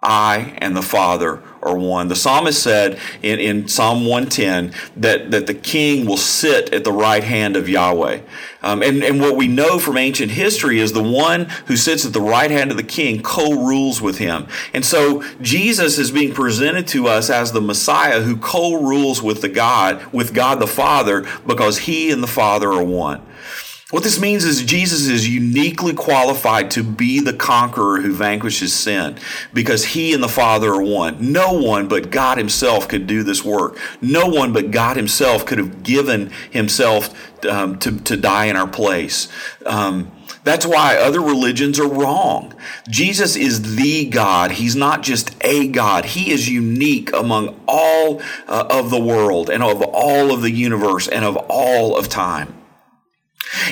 I 0.00 0.56
and 0.58 0.76
the 0.76 0.82
Father 0.82 1.42
are 1.60 1.76
one. 1.76 2.06
The 2.06 2.14
psalmist 2.14 2.62
said 2.62 3.00
in, 3.20 3.40
in 3.40 3.66
Psalm 3.66 4.06
110 4.06 4.72
that, 4.96 5.32
that 5.32 5.48
the 5.48 5.54
king 5.54 6.06
will 6.06 6.16
sit 6.16 6.72
at 6.72 6.84
the 6.84 6.92
right 6.92 7.24
hand 7.24 7.56
of 7.56 7.68
Yahweh. 7.68 8.20
Um, 8.62 8.82
and, 8.84 9.02
and 9.02 9.20
what 9.20 9.34
we 9.34 9.48
know 9.48 9.80
from 9.80 9.96
ancient 9.96 10.30
history 10.30 10.78
is 10.78 10.92
the 10.92 11.02
one 11.02 11.46
who 11.66 11.76
sits 11.76 12.06
at 12.06 12.12
the 12.12 12.20
right 12.20 12.50
hand 12.50 12.70
of 12.70 12.76
the 12.76 12.84
king 12.84 13.22
co-rules 13.22 14.00
with 14.00 14.18
him. 14.18 14.46
And 14.72 14.86
so 14.86 15.24
Jesus 15.40 15.98
is 15.98 16.12
being 16.12 16.32
presented 16.32 16.86
to 16.88 17.08
us 17.08 17.28
as 17.28 17.50
the 17.50 17.60
Messiah 17.60 18.20
who 18.20 18.36
co-rules 18.36 19.20
with 19.20 19.42
the 19.42 19.48
God, 19.48 20.12
with 20.12 20.32
God 20.32 20.60
the 20.60 20.68
Father, 20.68 21.26
because 21.44 21.78
he 21.78 22.12
and 22.12 22.22
the 22.22 22.28
Father 22.28 22.72
are 22.72 22.84
one. 22.84 23.20
What 23.90 24.02
this 24.02 24.20
means 24.20 24.44
is 24.44 24.66
Jesus 24.66 25.08
is 25.08 25.26
uniquely 25.26 25.94
qualified 25.94 26.70
to 26.72 26.82
be 26.82 27.20
the 27.20 27.32
conqueror 27.32 28.02
who 28.02 28.12
vanquishes 28.12 28.74
sin 28.74 29.16
because 29.54 29.82
he 29.82 30.12
and 30.12 30.22
the 30.22 30.28
Father 30.28 30.74
are 30.74 30.82
one. 30.82 31.32
No 31.32 31.54
one 31.54 31.88
but 31.88 32.10
God 32.10 32.36
himself 32.36 32.86
could 32.86 33.06
do 33.06 33.22
this 33.22 33.42
work. 33.42 33.78
No 34.02 34.26
one 34.26 34.52
but 34.52 34.72
God 34.72 34.98
himself 34.98 35.46
could 35.46 35.56
have 35.56 35.82
given 35.82 36.30
himself 36.50 37.14
um, 37.46 37.78
to, 37.78 37.98
to 38.00 38.18
die 38.18 38.44
in 38.44 38.56
our 38.56 38.68
place. 38.68 39.28
Um, 39.64 40.12
that's 40.44 40.66
why 40.66 40.96
other 40.96 41.22
religions 41.22 41.80
are 41.80 41.88
wrong. 41.88 42.54
Jesus 42.90 43.36
is 43.36 43.76
the 43.76 44.06
God. 44.10 44.50
He's 44.50 44.76
not 44.76 45.02
just 45.02 45.34
a 45.40 45.66
God. 45.66 46.04
He 46.04 46.30
is 46.30 46.46
unique 46.46 47.10
among 47.14 47.58
all 47.66 48.20
uh, 48.48 48.66
of 48.68 48.90
the 48.90 49.00
world 49.00 49.48
and 49.48 49.62
of 49.62 49.80
all 49.80 50.30
of 50.30 50.42
the 50.42 50.50
universe 50.50 51.08
and 51.08 51.24
of 51.24 51.38
all 51.48 51.96
of 51.96 52.10
time. 52.10 52.57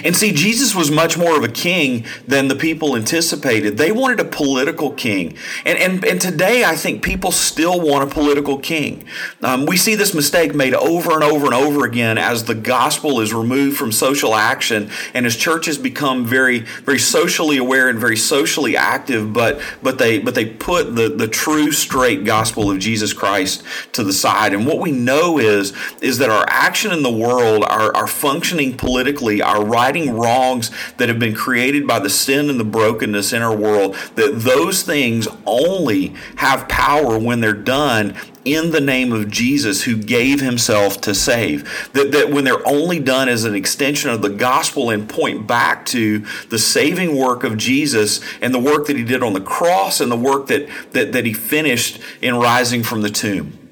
And 0.04 0.16
see, 0.16 0.32
Jesus 0.32 0.74
was 0.74 0.90
much 0.90 1.16
more 1.16 1.36
of 1.36 1.44
a 1.44 1.48
king 1.48 2.04
than 2.26 2.48
the 2.48 2.56
people 2.56 2.96
anticipated. 2.96 3.76
They 3.76 3.92
wanted 3.92 4.20
a 4.20 4.24
political 4.24 4.90
king. 4.90 5.36
And, 5.64 5.78
and, 5.78 6.04
and 6.04 6.20
today, 6.20 6.64
I 6.64 6.76
think 6.76 7.02
people 7.02 7.30
still 7.30 7.80
want 7.80 8.10
a 8.10 8.12
political 8.12 8.58
king. 8.58 9.04
Um, 9.42 9.66
we 9.66 9.76
see 9.76 9.94
this 9.94 10.14
mistake 10.14 10.54
made 10.54 10.74
over 10.74 11.12
and 11.12 11.22
over 11.22 11.46
and 11.46 11.54
over 11.54 11.84
again 11.84 12.18
as 12.18 12.44
the 12.44 12.54
gospel 12.54 13.20
is 13.20 13.32
removed 13.32 13.76
from 13.76 13.92
social 13.92 14.34
action 14.34 14.90
and 15.14 15.26
as 15.26 15.36
churches 15.36 15.78
become 15.78 16.24
very, 16.24 16.60
very 16.60 16.98
socially 16.98 17.56
aware 17.56 17.88
and 17.88 17.98
very 17.98 18.16
socially 18.16 18.76
active, 18.76 19.32
but, 19.32 19.60
but, 19.82 19.98
they, 19.98 20.18
but 20.18 20.34
they 20.34 20.46
put 20.46 20.94
the, 20.96 21.08
the 21.08 21.28
true, 21.28 21.72
straight 21.72 22.24
gospel 22.24 22.70
of 22.70 22.78
Jesus 22.78 23.12
Christ 23.12 23.62
to 23.92 24.02
the 24.02 24.12
side. 24.12 24.52
And 24.52 24.66
what 24.66 24.78
we 24.78 24.92
know 24.92 25.38
is, 25.38 25.72
is 26.00 26.18
that 26.18 26.30
our 26.30 26.46
action 26.48 26.92
in 26.92 27.02
the 27.02 27.12
world, 27.12 27.64
our, 27.64 27.94
our 27.96 28.06
functioning 28.06 28.76
politically, 28.76 29.42
our 29.42 29.64
righting 29.76 30.16
wrongs 30.16 30.70
that 30.96 31.10
have 31.10 31.18
been 31.18 31.34
created 31.34 31.86
by 31.86 31.98
the 31.98 32.08
sin 32.08 32.48
and 32.48 32.58
the 32.58 32.64
brokenness 32.64 33.34
in 33.34 33.42
our 33.42 33.54
world, 33.54 33.94
that 34.14 34.40
those 34.40 34.82
things 34.82 35.28
only 35.44 36.14
have 36.36 36.66
power 36.66 37.18
when 37.18 37.40
they're 37.40 37.52
done 37.52 38.16
in 38.46 38.70
the 38.70 38.80
name 38.80 39.12
of 39.12 39.28
Jesus 39.28 39.82
who 39.82 39.96
gave 39.96 40.40
himself 40.40 40.98
to 41.02 41.14
save. 41.14 41.90
That, 41.92 42.12
that 42.12 42.30
when 42.30 42.44
they're 42.44 42.66
only 42.66 43.00
done 43.00 43.28
as 43.28 43.44
an 43.44 43.54
extension 43.54 44.08
of 44.08 44.22
the 44.22 44.30
gospel 44.30 44.88
and 44.88 45.06
point 45.06 45.46
back 45.46 45.84
to 45.86 46.24
the 46.48 46.58
saving 46.58 47.18
work 47.18 47.44
of 47.44 47.58
Jesus 47.58 48.20
and 48.40 48.54
the 48.54 48.58
work 48.58 48.86
that 48.86 48.96
he 48.96 49.04
did 49.04 49.22
on 49.22 49.34
the 49.34 49.40
cross 49.42 50.00
and 50.00 50.10
the 50.10 50.16
work 50.16 50.46
that, 50.46 50.68
that, 50.92 51.12
that 51.12 51.26
he 51.26 51.34
finished 51.34 52.00
in 52.22 52.36
rising 52.36 52.82
from 52.82 53.02
the 53.02 53.10
tomb. 53.10 53.65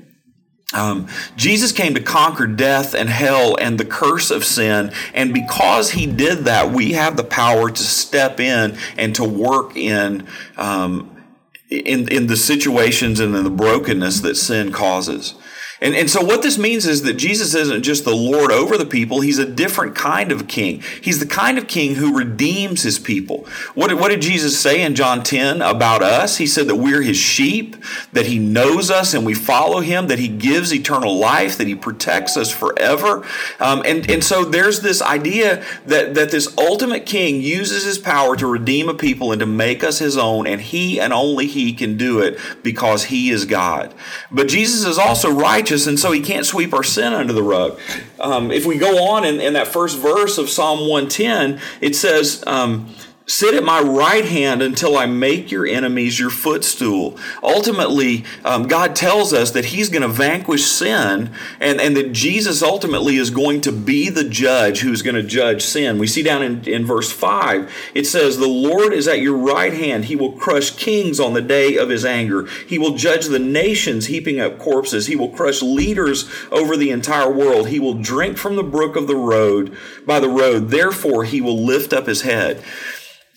Um, 0.75 1.07
Jesus 1.37 1.73
came 1.73 1.95
to 1.95 2.03
conquer 2.03 2.47
death 2.47 2.95
and 2.95 3.09
hell 3.09 3.57
and 3.57 3.79
the 3.79 3.85
curse 3.85 4.31
of 4.31 4.45
sin. 4.45 4.93
And 5.15 5.33
because 5.33 5.93
he 5.93 6.07
did 6.07 6.41
that, 6.47 6.73
we 6.73 6.93
have 6.93 7.17
the 7.17 7.25
power 7.25 7.71
to 7.71 7.83
step 7.83 8.41
in 8.41 8.77
and 8.99 9.15
to 9.15 9.25
work 9.25 9.77
in, 9.77 10.27
um, 10.57 11.25
in, 11.71 12.09
in 12.09 12.27
the 12.27 12.37
situations 12.37 13.21
and 13.21 13.35
in 13.35 13.45
the 13.45 13.51
brokenness 13.51 14.21
that 14.21 14.35
sin 14.35 14.73
causes. 14.73 15.35
And, 15.81 15.95
and 15.95 16.09
so 16.09 16.23
what 16.25 16.43
this 16.43 16.57
means 16.57 16.87
is 16.87 17.03
that 17.03 17.15
Jesus 17.15 17.55
isn't 17.55 17.83
just 17.83 18.05
the 18.05 18.15
Lord 18.15 18.53
over 18.53 18.79
the 18.79 18.87
people. 18.87 19.21
He's 19.21 19.39
a 19.39 19.47
different 19.47 19.97
kind 19.97 20.31
of 20.31 20.47
king. 20.47 20.83
He's 21.03 21.19
the 21.19 21.27
kind 21.27 21.59
of 21.59 21.67
king 21.67 21.97
who 21.97 22.17
redeems 22.17 22.83
his 22.83 22.99
people. 22.99 23.47
What, 23.75 23.93
what 23.95 24.09
did 24.09 24.23
Jesus 24.23 24.59
say 24.59 24.83
in 24.83 24.95
John 24.95 25.23
10 25.23 25.63
about 25.63 26.03
us? 26.03 26.37
He 26.37 26.47
said 26.47 26.69
that 26.69 26.77
we're 26.77 27.03
his 27.03 27.17
sheep, 27.17 27.77
that 28.13 28.27
he 28.27 28.39
knows 28.39 28.91
us 28.91 29.15
and 29.15 29.27
we 29.27 29.35
follow 29.35 29.81
him, 29.81 30.07
that 30.07 30.19
he 30.19 30.29
gives 30.29 30.73
eternal 30.73 31.17
life, 31.17 31.59
that 31.59 31.67
he 31.67 31.75
protects 31.75 32.37
us 32.37 32.51
forever. 32.51 33.27
Um, 33.59 33.83
and, 33.85 34.09
and 34.09 34.23
so 34.23 34.45
there's 34.45 34.81
this 34.81 35.03
idea 35.03 35.65
that, 35.87 36.15
that 36.15 36.31
this 36.31 36.57
ultimate 36.57 37.05
king 37.05 37.41
uses 37.41 37.85
his 37.85 37.99
power 37.99 38.37
to 38.37 38.47
redeem 38.47 38.89
a 38.89 38.95
people 38.95 39.33
and 39.33 39.41
to 39.41 39.47
make 39.47 39.83
us 39.83 39.99
his 39.99 40.17
own, 40.17 40.47
and 40.47 40.61
he 40.61 41.01
and 41.01 41.13
only 41.13 41.47
he 41.47 41.73
can 41.73 41.97
do 41.97 42.21
it 42.21 42.39
because 42.63 43.05
he 43.05 43.31
is 43.31 43.45
God. 43.45 43.93
But 44.31 44.49
Jesus 44.49 44.85
is 44.85 44.99
also 44.99 45.31
right 45.31 45.64
righteous, 45.65 45.87
and 45.87 45.99
so 45.99 46.13
he 46.13 46.21
can't 46.21 46.45
sweep 46.45 46.75
our 46.75 46.83
sin 46.83 47.15
under 47.15 47.33
the 47.33 47.43
rug. 47.43 47.79
Um, 48.21 48.51
if 48.51 48.67
we 48.67 48.77
go 48.77 49.05
on 49.09 49.25
in, 49.25 49.41
in, 49.41 49.55
that 49.55 49.67
first 49.67 49.99
verse 49.99 50.37
of 50.37 50.51
Psalm 50.51 50.81
110, 50.81 51.59
it 51.81 51.97
says, 51.97 52.45
um, 52.47 52.95
Sit 53.27 53.55
at 53.55 53.65
my 53.65 53.81
right 53.81 54.27
hand 54.27 54.61
until 54.61 54.99
I 54.99 55.07
make 55.07 55.51
your 55.51 55.67
enemies 55.67 56.21
your 56.21 56.29
footstool. 56.29 57.19
Ultimately, 57.43 58.23
um, 58.45 58.69
God 58.69 58.95
tells 58.95 59.33
us 59.33 59.51
that 59.53 59.67
He's 59.67 59.89
going 59.89 60.03
to 60.03 60.09
vanquish 60.09 60.67
sin 60.67 61.31
and, 61.59 61.81
and 61.81 61.97
that 61.97 62.13
Jesus 62.13 62.63
ultimately 62.63 63.17
is 63.17 63.31
going 63.31 63.63
to 63.63 63.73
be 63.73 64.11
the 64.11 64.29
judge 64.29 64.81
who's 64.81 65.01
going 65.01 65.15
to 65.15 65.23
judge 65.23 65.63
sin. 65.63 65.99
We 65.99 66.07
see 66.07 66.23
down 66.23 66.43
in, 66.43 66.69
in 66.69 66.85
verse 66.85 67.11
5, 67.11 67.73
it 67.95 68.07
says, 68.07 68.37
The 68.37 68.47
Lord 68.47 68.93
is 68.93 69.09
at 69.09 69.23
your 69.23 69.39
right 69.39 69.73
hand. 69.73 70.05
He 70.05 70.17
will 70.17 70.33
crush 70.33 70.73
kings 70.73 71.19
on 71.19 71.33
the 71.33 71.41
day 71.41 71.79
of 71.79 71.89
His 71.89 72.05
anger. 72.05 72.47
He 72.69 72.79
will 72.79 72.95
judge 72.95 73.29
the 73.29 73.39
nations, 73.39 74.07
heaping 74.07 74.39
up 74.39 74.59
corpses. 74.59 75.07
He 75.07 75.17
will 75.17 75.31
crush 75.31 75.63
leaders 75.63 76.31
over 76.51 76.77
the 76.77 76.91
entire 76.91 77.33
world. 77.33 77.69
He 77.69 77.81
will 77.81 77.95
drink 77.95 78.37
from 78.37 78.57
the 78.57 78.63
brook 78.63 78.97
of 78.97 79.07
the 79.07 79.17
road 79.17 79.75
by 80.05 80.21
the 80.21 80.29
road. 80.29 80.69
Therefore, 80.69 81.25
He 81.25 81.41
will 81.41 81.65
lift 81.65 81.95
up 81.95 82.07
His 82.07 82.21
head. 82.21 82.63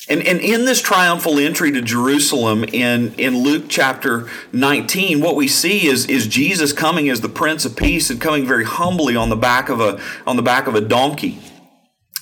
And, 0.10 0.22
and 0.25 0.39
in 0.39 0.66
this 0.66 0.82
triumphal 0.82 1.39
entry 1.39 1.72
to 1.72 1.82
Jerusalem 1.82 2.63
in, 2.63 3.13
in 3.16 3.39
Luke 3.39 3.66
chapter 3.68 4.30
19, 4.54 5.22
what 5.22 5.36
we 5.36 5.48
see 5.48 5.88
is, 5.88 6.06
is 6.06 6.27
Jesus 6.27 6.72
coming 6.72 7.10
as 7.10 7.22
the 7.22 7.30
Prince 7.30 7.66
of 7.66 7.75
Peace 7.75 8.10
and 8.10 8.22
coming 8.22 8.46
very 8.46 8.63
humbly 8.63 9.16
on 9.16 9.30
the 9.30 9.36
back 9.36 9.70
of 9.70 9.82
a, 9.82 10.00
on 10.25 10.36
the 10.36 10.44
back 10.44 10.68
of 10.68 10.75
a 10.75 10.82
donkey 10.82 11.42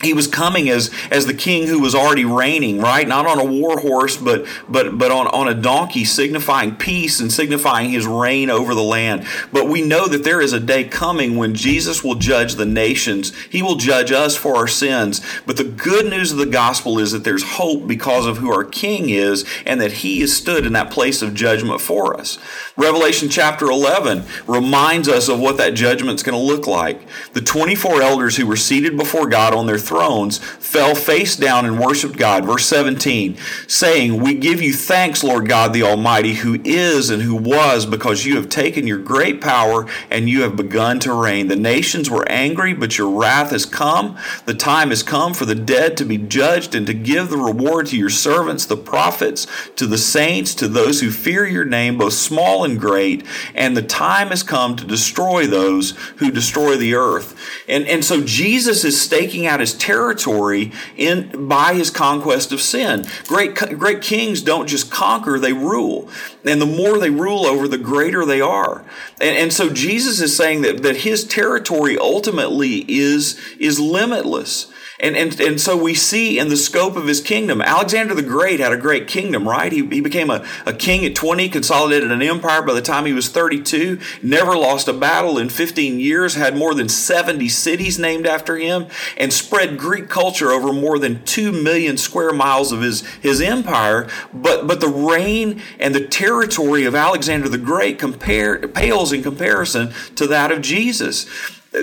he 0.03 0.13
was 0.13 0.27
coming 0.27 0.69
as 0.69 0.91
as 1.09 1.25
the 1.25 1.33
king 1.33 1.67
who 1.67 1.79
was 1.79 1.95
already 1.95 2.25
reigning 2.25 2.79
right? 2.79 3.07
Not 3.07 3.25
on 3.25 3.39
a 3.39 3.45
war 3.45 3.79
horse 3.79 4.17
but 4.17 4.45
but 4.67 4.97
but 4.97 5.09
on 5.09 5.27
on 5.27 5.47
a 5.47 5.53
donkey 5.53 6.03
signifying 6.03 6.75
peace 6.75 7.21
and 7.21 7.31
signifying 7.31 7.89
his 7.89 8.05
reign 8.05 8.49
over 8.49 8.75
the 8.75 8.83
land. 8.83 9.25
But 9.53 9.69
we 9.69 9.81
know 9.81 10.07
that 10.07 10.25
there 10.25 10.41
is 10.41 10.51
a 10.51 10.59
day 10.59 10.83
coming 10.83 11.37
when 11.37 11.55
Jesus 11.55 12.03
will 12.03 12.15
judge 12.15 12.55
the 12.55 12.65
nations. 12.65 13.33
He 13.45 13.61
will 13.61 13.77
judge 13.77 14.11
us 14.11 14.35
for 14.35 14.57
our 14.57 14.67
sins. 14.67 15.21
But 15.45 15.55
the 15.55 15.63
good 15.63 16.07
news 16.07 16.31
of 16.31 16.37
the 16.39 16.45
gospel 16.45 16.99
is 16.99 17.13
that 17.13 17.23
there's 17.23 17.43
hope 17.43 17.87
because 17.87 18.25
of 18.25 18.37
who 18.37 18.51
our 18.51 18.65
king 18.65 19.09
is 19.09 19.45
and 19.65 19.79
that 19.79 19.93
he 19.93 20.19
has 20.19 20.35
stood 20.35 20.65
in 20.65 20.73
that 20.73 20.91
place 20.91 21.21
of 21.21 21.33
judgment 21.33 21.79
for 21.79 22.19
us. 22.19 22.37
Revelation 22.75 23.29
chapter 23.29 23.67
11 23.67 24.25
reminds 24.45 25.07
us 25.07 25.29
of 25.29 25.39
what 25.39 25.55
that 25.57 25.73
judgment's 25.73 26.21
going 26.21 26.37
to 26.37 26.45
look 26.45 26.67
like. 26.67 27.01
The 27.31 27.41
24 27.41 28.01
elders 28.01 28.35
who 28.35 28.45
were 28.45 28.57
seated 28.57 28.97
before 28.97 29.27
God 29.27 29.53
on 29.53 29.65
their 29.65 29.77
thrones 29.86 30.38
fell 30.38 30.96
face 30.96 31.36
down 31.36 31.65
and 31.65 31.80
worshiped 31.80 32.18
God. 32.18 32.46
Verse 32.46 32.65
17, 32.65 33.38
saying, 33.68 34.22
We 34.22 34.34
give 34.34 34.62
you 34.62 34.74
thanks, 34.74 35.24
Lord 35.24 35.48
God 35.48 35.74
the 35.74 35.84
Almighty, 35.84 36.34
who 36.34 36.60
is 36.63 37.10
and 37.10 37.22
who 37.22 37.36
was, 37.36 37.86
because 37.86 38.25
you 38.25 38.36
have 38.36 38.50
taken 38.50 38.88
your 38.88 38.98
great 38.98 39.42
power 39.42 39.88
and 40.10 40.30
you 40.30 40.42
have 40.42 40.56
begun 40.56 41.00
to 41.01 41.13
reign. 41.13 41.48
The 41.48 41.56
nations 41.56 42.10
were 42.10 42.27
angry, 42.30 42.74
but 42.74 42.98
your 42.98 43.10
wrath 43.10 43.51
has 43.51 43.65
come. 43.65 44.18
The 44.46 44.54
time 44.54 44.89
has 44.89 45.04
come 45.04 45.34
for 45.34 45.46
the 45.46 45.56
dead 45.56 45.98
to 45.98 46.06
be 46.06 46.18
judged 46.18 46.75
and 46.75 46.88
to 46.88 46.94
give 46.94 47.30
the 47.30 47.38
reward 47.38 47.88
to 47.88 47.98
your 47.98 48.10
servants, 48.10 48.65
the 48.65 48.77
prophets, 48.77 49.48
to 49.75 49.86
the 49.86 49.98
saints, 49.98 50.56
to 50.56 50.68
those 50.68 51.01
who 51.01 51.12
fear 51.12 51.46
your 51.46 51.65
name, 51.65 51.98
both 51.98 52.13
small 52.13 52.63
and 52.63 52.80
great. 52.80 53.24
And 53.54 53.75
the 53.75 53.82
time 53.82 54.30
has 54.30 54.44
come 54.44 54.75
to 54.75 54.86
destroy 54.86 55.48
those 55.48 55.92
who 56.18 56.32
destroy 56.32 56.77
the 56.77 56.96
earth. 56.96 57.36
And, 57.68 57.88
and 57.88 58.04
so 58.04 58.22
Jesus 58.22 58.84
is 58.84 59.00
staking 59.00 59.46
out 59.46 59.60
his 59.60 59.75
territory 59.75 60.72
in 60.98 61.48
by 61.48 61.74
his 61.74 61.89
conquest 61.89 62.51
of 62.51 62.62
sin. 62.62 63.05
Great 63.27 63.55
great 63.55 64.01
kings 64.01 64.41
don't 64.41 64.67
just 64.67 64.91
conquer, 64.91 65.39
they 65.39 65.53
rule. 65.53 66.10
And 66.44 66.62
the 66.62 66.65
more 66.65 67.00
they 67.00 67.10
rule 67.10 67.46
over, 67.46 67.67
the 67.67 67.77
greater 67.77 68.25
they 68.25 68.41
are. 68.41 68.86
And, 69.20 69.36
and 69.38 69.53
so 69.53 69.70
Jesus 69.70 70.22
is 70.22 70.36
saying 70.36 70.62
that, 70.62 70.84
that 70.84 70.98
his 70.98 71.24
territory 71.24 71.98
ultimately 71.98 72.86
is, 72.88 73.39
is 73.60 73.79
limitless. 73.79 74.72
And, 75.05 75.15
and, 75.15 75.39
and 75.39 75.62
so 75.62 75.77
we 75.77 75.93
see 75.93 76.39
in 76.39 76.50
the 76.50 76.57
scope 76.57 76.95
of 76.95 77.05
his 77.05 77.21
kingdom, 77.21 77.62
Alexander 77.62 78.15
the 78.15 78.24
Great 78.24 78.59
had 78.59 78.74
a 78.74 78.77
great 78.77 79.07
kingdom, 79.07 79.47
right? 79.47 79.71
He, 79.71 79.85
he 79.85 80.01
became 80.01 80.31
a, 80.31 80.43
a 80.65 80.74
king 80.74 81.05
at 81.05 81.13
20, 81.13 81.47
consolidated 81.50 82.12
an 82.12 82.24
empire 82.24 82.63
by 82.63 82.74
the 82.74 82.81
time 82.81 83.05
he 83.05 83.13
was 83.13 83.29
32, 83.29 84.00
never 84.24 84.57
lost 84.57 84.88
a 84.88 84.93
battle 84.93 85.38
in 85.38 85.50
15 85.50 86.00
years, 86.00 86.33
had 86.33 86.57
more 86.57 86.74
than 86.74 86.89
70 86.89 87.47
cities 87.50 88.00
named 88.00 88.25
after 88.25 88.57
him, 88.57 88.88
and 89.15 89.31
spread 89.31 89.77
Greek 89.77 90.09
culture 90.09 90.51
over 90.51 90.74
more 90.74 90.97
than 90.97 91.24
2 91.24 91.51
million 91.51 91.97
square 91.97 92.33
miles 92.33 92.71
of 92.71 92.81
his, 92.81 93.05
his 93.21 93.41
empire. 93.41 94.07
But, 94.33 94.65
but 94.65 94.79
the 94.81 94.88
reign 94.88 95.62
and 95.79 95.93
the 95.93 96.07
territory 96.07 96.83
of 96.85 96.95
Alexander 96.95 97.47
the 97.47 97.59
Great 97.59 98.00
compare, 98.00 98.67
pales 98.67 99.13
in 99.13 99.21
comparison 99.21 99.93
to 100.15 100.25
that 100.25 100.51
of 100.51 100.63
Jesus. 100.63 101.27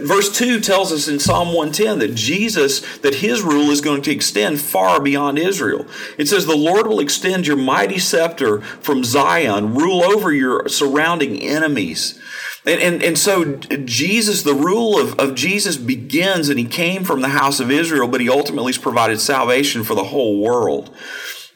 Verse 0.01 0.35
2 0.37 0.61
tells 0.61 0.93
us 0.93 1.09
in 1.09 1.19
Psalm 1.21 1.49
110 1.49 1.99
that 1.99 2.15
Jesus, 2.15 2.81
that 2.99 3.17
his 3.17 3.43
rule 3.43 3.71
is 3.71 3.81
going 3.81 4.03
to 4.03 4.11
extend 4.11 4.61
far 4.61 5.01
beyond 5.01 5.39
Israel. 5.39 5.87
It 6.17 6.29
says, 6.29 6.47
The 6.47 6.57
Lord 6.57 6.87
will 6.87 7.01
extend 7.01 7.47
your 7.47 7.57
mighty 7.57 7.99
scepter 7.99 8.61
from 8.61 9.05
Zion, 9.05 9.75
rule 9.75 10.03
over 10.03 10.33
your 10.33 10.69
surrounding 10.69 11.41
enemies. 11.41 12.19
And, 12.65 12.81
and, 12.81 13.03
and 13.03 13.19
so 13.19 13.57
Jesus, 13.57 14.43
the 14.43 14.55
rule 14.55 14.99
of, 14.99 15.19
of 15.19 15.35
Jesus 15.35 15.77
begins, 15.77 16.49
and 16.49 16.59
he 16.59 16.65
came 16.65 17.03
from 17.03 17.21
the 17.21 17.29
house 17.29 17.59
of 17.59 17.71
Israel, 17.71 18.07
but 18.07 18.21
he 18.21 18.29
ultimately 18.29 18.73
has 18.73 18.79
provided 18.79 19.21
salvation 19.21 19.83
for 19.83 19.95
the 19.95 20.05
whole 20.05 20.41
world. 20.41 20.95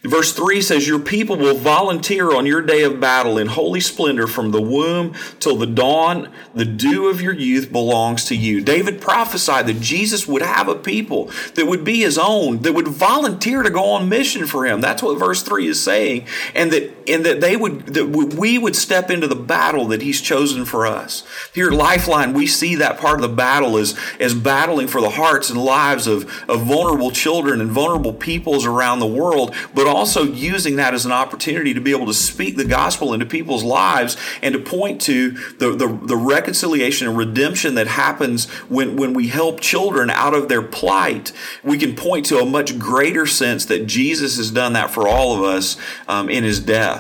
Verse 0.06 0.32
3 0.32 0.60
says, 0.60 0.86
Your 0.86 0.98
people 0.98 1.36
will 1.36 1.56
volunteer 1.56 2.34
on 2.34 2.46
your 2.46 2.62
day 2.62 2.82
of 2.82 3.00
battle 3.00 3.38
in 3.38 3.48
holy 3.48 3.80
splendor 3.80 4.26
from 4.26 4.50
the 4.50 4.62
womb 4.62 5.14
till 5.40 5.56
the 5.56 5.66
dawn. 5.66 6.32
The 6.54 6.64
dew 6.64 7.08
of 7.08 7.20
your 7.20 7.34
youth 7.34 7.70
belongs 7.70 8.24
to 8.26 8.36
you. 8.36 8.60
David 8.60 9.00
prophesied 9.00 9.66
that 9.66 9.80
Jesus 9.80 10.26
would 10.26 10.42
have 10.42 10.68
a 10.68 10.74
people 10.74 11.30
that 11.54 11.66
would 11.66 11.84
be 11.84 12.00
his 12.00 12.18
own, 12.18 12.62
that 12.62 12.72
would 12.72 12.88
volunteer 12.88 13.62
to 13.62 13.70
go 13.70 13.90
on 13.90 14.08
mission 14.08 14.46
for 14.46 14.66
him. 14.66 14.80
That's 14.80 15.02
what 15.02 15.18
verse 15.18 15.42
3 15.42 15.68
is 15.68 15.82
saying. 15.82 16.26
And 16.54 16.72
that, 16.72 16.95
and 17.08 17.24
that 17.24 17.40
they 17.40 17.56
would, 17.56 17.86
that 17.86 18.06
we 18.06 18.58
would 18.58 18.76
step 18.76 19.10
into 19.10 19.26
the 19.26 19.36
battle 19.36 19.86
that 19.86 20.02
he's 20.02 20.20
chosen 20.20 20.64
for 20.64 20.86
us. 20.86 21.24
Here 21.54 21.68
at 21.68 21.72
Lifeline, 21.72 22.32
we 22.32 22.46
see 22.46 22.74
that 22.76 22.98
part 22.98 23.16
of 23.16 23.22
the 23.22 23.34
battle 23.34 23.76
as, 23.76 23.98
as 24.18 24.34
battling 24.34 24.88
for 24.88 25.00
the 25.00 25.10
hearts 25.10 25.50
and 25.50 25.62
lives 25.62 26.06
of, 26.06 26.24
of 26.48 26.62
vulnerable 26.62 27.10
children 27.10 27.60
and 27.60 27.70
vulnerable 27.70 28.12
peoples 28.12 28.66
around 28.66 29.00
the 29.00 29.06
world, 29.06 29.54
but 29.74 29.86
also 29.86 30.22
using 30.24 30.76
that 30.76 30.94
as 30.94 31.06
an 31.06 31.12
opportunity 31.12 31.74
to 31.74 31.80
be 31.80 31.90
able 31.90 32.06
to 32.06 32.14
speak 32.14 32.56
the 32.56 32.64
gospel 32.64 33.12
into 33.12 33.26
people's 33.26 33.64
lives 33.64 34.16
and 34.42 34.52
to 34.52 34.58
point 34.58 35.00
to 35.02 35.30
the, 35.58 35.70
the, 35.70 35.98
the 36.02 36.16
reconciliation 36.16 37.08
and 37.08 37.16
redemption 37.16 37.74
that 37.74 37.86
happens 37.86 38.48
when, 38.68 38.96
when 38.96 39.14
we 39.14 39.28
help 39.28 39.60
children 39.60 40.10
out 40.10 40.34
of 40.34 40.48
their 40.48 40.62
plight. 40.62 41.32
We 41.62 41.78
can 41.78 41.94
point 41.94 42.26
to 42.26 42.38
a 42.38 42.46
much 42.46 42.78
greater 42.78 43.26
sense 43.26 43.64
that 43.66 43.86
Jesus 43.86 44.36
has 44.36 44.50
done 44.50 44.72
that 44.74 44.90
for 44.90 45.06
all 45.06 45.36
of 45.36 45.42
us 45.42 45.76
um, 46.08 46.28
in 46.28 46.44
his 46.44 46.60
death. 46.60 46.95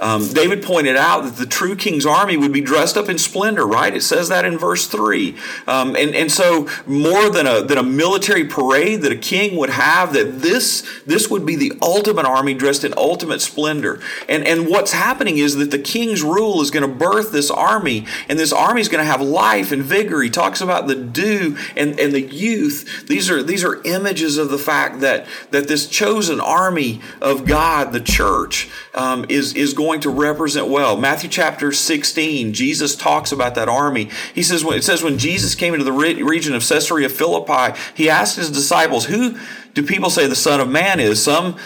Um, 0.00 0.26
David 0.32 0.62
pointed 0.62 0.96
out 0.96 1.24
that 1.24 1.36
the 1.36 1.46
true 1.46 1.76
king's 1.76 2.06
army 2.06 2.36
would 2.38 2.52
be 2.52 2.62
dressed 2.62 2.96
up 2.96 3.10
in 3.10 3.18
splendor, 3.18 3.66
right? 3.66 3.94
It 3.94 4.02
says 4.02 4.30
that 4.30 4.46
in 4.46 4.56
verse 4.56 4.86
3. 4.86 5.36
Um, 5.66 5.94
and, 5.94 6.14
and 6.14 6.32
so, 6.32 6.68
more 6.86 7.28
than 7.28 7.46
a, 7.46 7.62
than 7.62 7.76
a 7.76 7.82
military 7.82 8.46
parade 8.46 9.02
that 9.02 9.12
a 9.12 9.16
king 9.16 9.56
would 9.56 9.68
have, 9.68 10.14
that 10.14 10.40
this, 10.40 10.88
this 11.04 11.28
would 11.28 11.44
be 11.44 11.54
the 11.54 11.72
ultimate 11.82 12.24
army 12.24 12.54
dressed 12.54 12.82
in 12.82 12.94
ultimate 12.96 13.42
splendor. 13.42 14.00
And, 14.26 14.46
and 14.46 14.68
what's 14.68 14.92
happening 14.92 15.36
is 15.36 15.56
that 15.56 15.70
the 15.70 15.78
king's 15.78 16.22
rule 16.22 16.62
is 16.62 16.70
going 16.70 16.88
to 16.88 16.96
birth 16.96 17.30
this 17.30 17.50
army, 17.50 18.06
and 18.26 18.38
this 18.38 18.54
army 18.54 18.80
is 18.80 18.88
going 18.88 19.04
to 19.04 19.10
have 19.10 19.20
life 19.20 19.70
and 19.70 19.82
vigor. 19.82 20.22
He 20.22 20.30
talks 20.30 20.62
about 20.62 20.86
the 20.86 20.94
dew 20.94 21.58
and, 21.76 22.00
and 22.00 22.14
the 22.14 22.22
youth. 22.22 23.06
These 23.06 23.30
are, 23.30 23.42
these 23.42 23.64
are 23.64 23.82
images 23.84 24.38
of 24.38 24.48
the 24.48 24.58
fact 24.58 25.00
that, 25.00 25.26
that 25.50 25.68
this 25.68 25.86
chosen 25.86 26.40
army 26.40 27.02
of 27.20 27.44
God, 27.44 27.92
the 27.92 28.00
church, 28.00 28.70
um, 28.94 29.26
is, 29.28 29.54
is 29.54 29.74
going 29.74 29.89
going 29.90 30.00
to 30.00 30.10
represent 30.10 30.68
well. 30.68 30.96
Matthew 30.96 31.28
chapter 31.28 31.72
16, 31.72 32.52
Jesus 32.52 32.94
talks 32.94 33.32
about 33.32 33.56
that 33.56 33.68
army. 33.68 34.08
He 34.32 34.44
says, 34.44 34.62
it 34.62 34.84
says, 34.84 35.02
when 35.02 35.18
Jesus 35.18 35.56
came 35.56 35.74
into 35.74 35.84
the 35.84 35.90
region 35.90 36.54
of 36.54 36.62
Caesarea 36.62 37.08
Philippi, 37.08 37.76
he 37.92 38.08
asked 38.08 38.36
his 38.36 38.52
disciples, 38.52 39.06
Who 39.06 39.36
do 39.74 39.82
people 39.82 40.08
say 40.08 40.28
the 40.28 40.36
Son 40.36 40.60
of 40.60 40.68
Man 40.68 41.00
is? 41.00 41.20
Some 41.20 41.56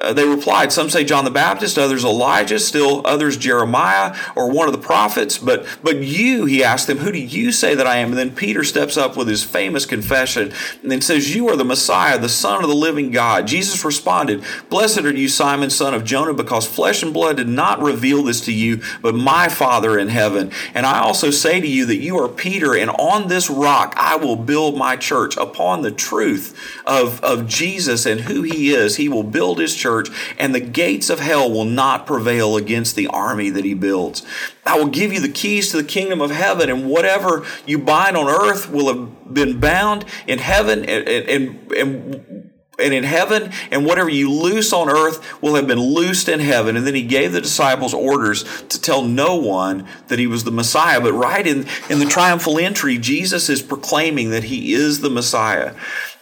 uh, 0.00 0.12
they 0.12 0.26
replied, 0.26 0.72
Some 0.72 0.90
say 0.90 1.04
John 1.04 1.24
the 1.24 1.30
Baptist, 1.30 1.78
others 1.78 2.04
Elijah, 2.04 2.58
still 2.58 3.02
others 3.06 3.36
Jeremiah 3.36 4.16
or 4.34 4.50
one 4.50 4.66
of 4.66 4.72
the 4.72 4.78
prophets. 4.78 5.38
But, 5.38 5.66
but 5.82 5.98
you, 5.98 6.46
he 6.46 6.64
asked 6.64 6.86
them, 6.86 6.98
Who 6.98 7.12
do 7.12 7.18
you 7.18 7.52
say 7.52 7.74
that 7.74 7.86
I 7.86 7.96
am? 7.96 8.08
And 8.10 8.18
then 8.18 8.34
Peter 8.34 8.64
steps 8.64 8.96
up 8.96 9.16
with 9.16 9.28
his 9.28 9.44
famous 9.44 9.86
confession 9.86 10.52
and 10.82 11.04
says, 11.04 11.34
You 11.34 11.48
are 11.48 11.56
the 11.56 11.64
Messiah, 11.64 12.18
the 12.18 12.28
Son 12.28 12.62
of 12.62 12.68
the 12.68 12.74
living 12.74 13.10
God. 13.10 13.46
Jesus 13.46 13.84
responded, 13.84 14.42
Blessed 14.68 15.00
are 15.00 15.14
you, 15.14 15.28
Simon, 15.28 15.70
son 15.70 15.94
of 15.94 16.04
Jonah, 16.04 16.34
because 16.34 16.66
flesh 16.66 17.02
and 17.02 17.12
blood 17.12 17.36
did 17.36 17.48
not 17.48 17.80
reveal 17.80 18.22
this 18.22 18.40
to 18.42 18.52
you, 18.52 18.82
but 19.00 19.14
my 19.14 19.48
Father 19.48 19.98
in 19.98 20.08
heaven. 20.08 20.50
And 20.74 20.86
I 20.86 21.00
also 21.00 21.30
say 21.30 21.60
to 21.60 21.66
you 21.66 21.86
that 21.86 21.96
you 21.96 22.18
are 22.18 22.28
Peter, 22.28 22.74
and 22.74 22.90
on 22.90 23.28
this 23.28 23.48
rock 23.48 23.94
I 23.96 24.16
will 24.16 24.36
build 24.36 24.76
my 24.76 24.96
church. 24.96 25.36
Upon 25.36 25.82
the 25.82 25.90
truth 25.90 26.58
of, 26.86 27.22
of 27.22 27.46
Jesus 27.46 28.06
and 28.06 28.20
who 28.20 28.42
he 28.42 28.72
is, 28.74 28.96
he 28.96 29.08
will 29.08 29.22
build 29.22 29.58
his 29.58 29.74
church 29.74 29.83
church, 29.84 30.08
and 30.38 30.54
the 30.54 30.60
gates 30.60 31.10
of 31.10 31.20
hell 31.20 31.50
will 31.50 31.66
not 31.66 32.06
prevail 32.06 32.56
against 32.56 32.96
the 32.96 33.06
army 33.08 33.50
that 33.50 33.64
he 33.64 33.74
builds. 33.74 34.24
I 34.64 34.78
will 34.78 34.88
give 34.88 35.12
you 35.12 35.20
the 35.20 35.28
keys 35.28 35.70
to 35.70 35.76
the 35.76 35.84
kingdom 35.84 36.22
of 36.22 36.30
heaven, 36.30 36.70
and 36.70 36.88
whatever 36.88 37.44
you 37.66 37.78
bind 37.78 38.16
on 38.16 38.28
earth 38.28 38.70
will 38.70 38.88
have 38.88 39.34
been 39.34 39.60
bound 39.60 40.06
in 40.26 40.38
heaven, 40.38 40.84
and, 40.86 41.06
and, 41.06 41.72
and 41.72 42.50
and 42.76 42.92
in 42.92 43.04
heaven, 43.04 43.52
and 43.70 43.86
whatever 43.86 44.08
you 44.08 44.30
loose 44.30 44.72
on 44.72 44.88
earth 44.88 45.40
will 45.40 45.54
have 45.54 45.66
been 45.66 45.78
loosed 45.78 46.28
in 46.28 46.40
heaven. 46.40 46.76
And 46.76 46.84
then 46.84 46.94
he 46.94 47.04
gave 47.04 47.32
the 47.32 47.40
disciples 47.40 47.94
orders 47.94 48.42
to 48.64 48.80
tell 48.80 49.02
no 49.02 49.36
one 49.36 49.86
that 50.08 50.18
he 50.18 50.26
was 50.26 50.42
the 50.42 50.50
Messiah. 50.50 51.00
But 51.00 51.12
right 51.12 51.46
in, 51.46 51.66
in 51.88 52.00
the 52.00 52.06
triumphal 52.06 52.58
entry, 52.58 52.98
Jesus 52.98 53.48
is 53.48 53.62
proclaiming 53.62 54.30
that 54.30 54.44
he 54.44 54.72
is 54.72 55.02
the 55.02 55.10
Messiah. 55.10 55.74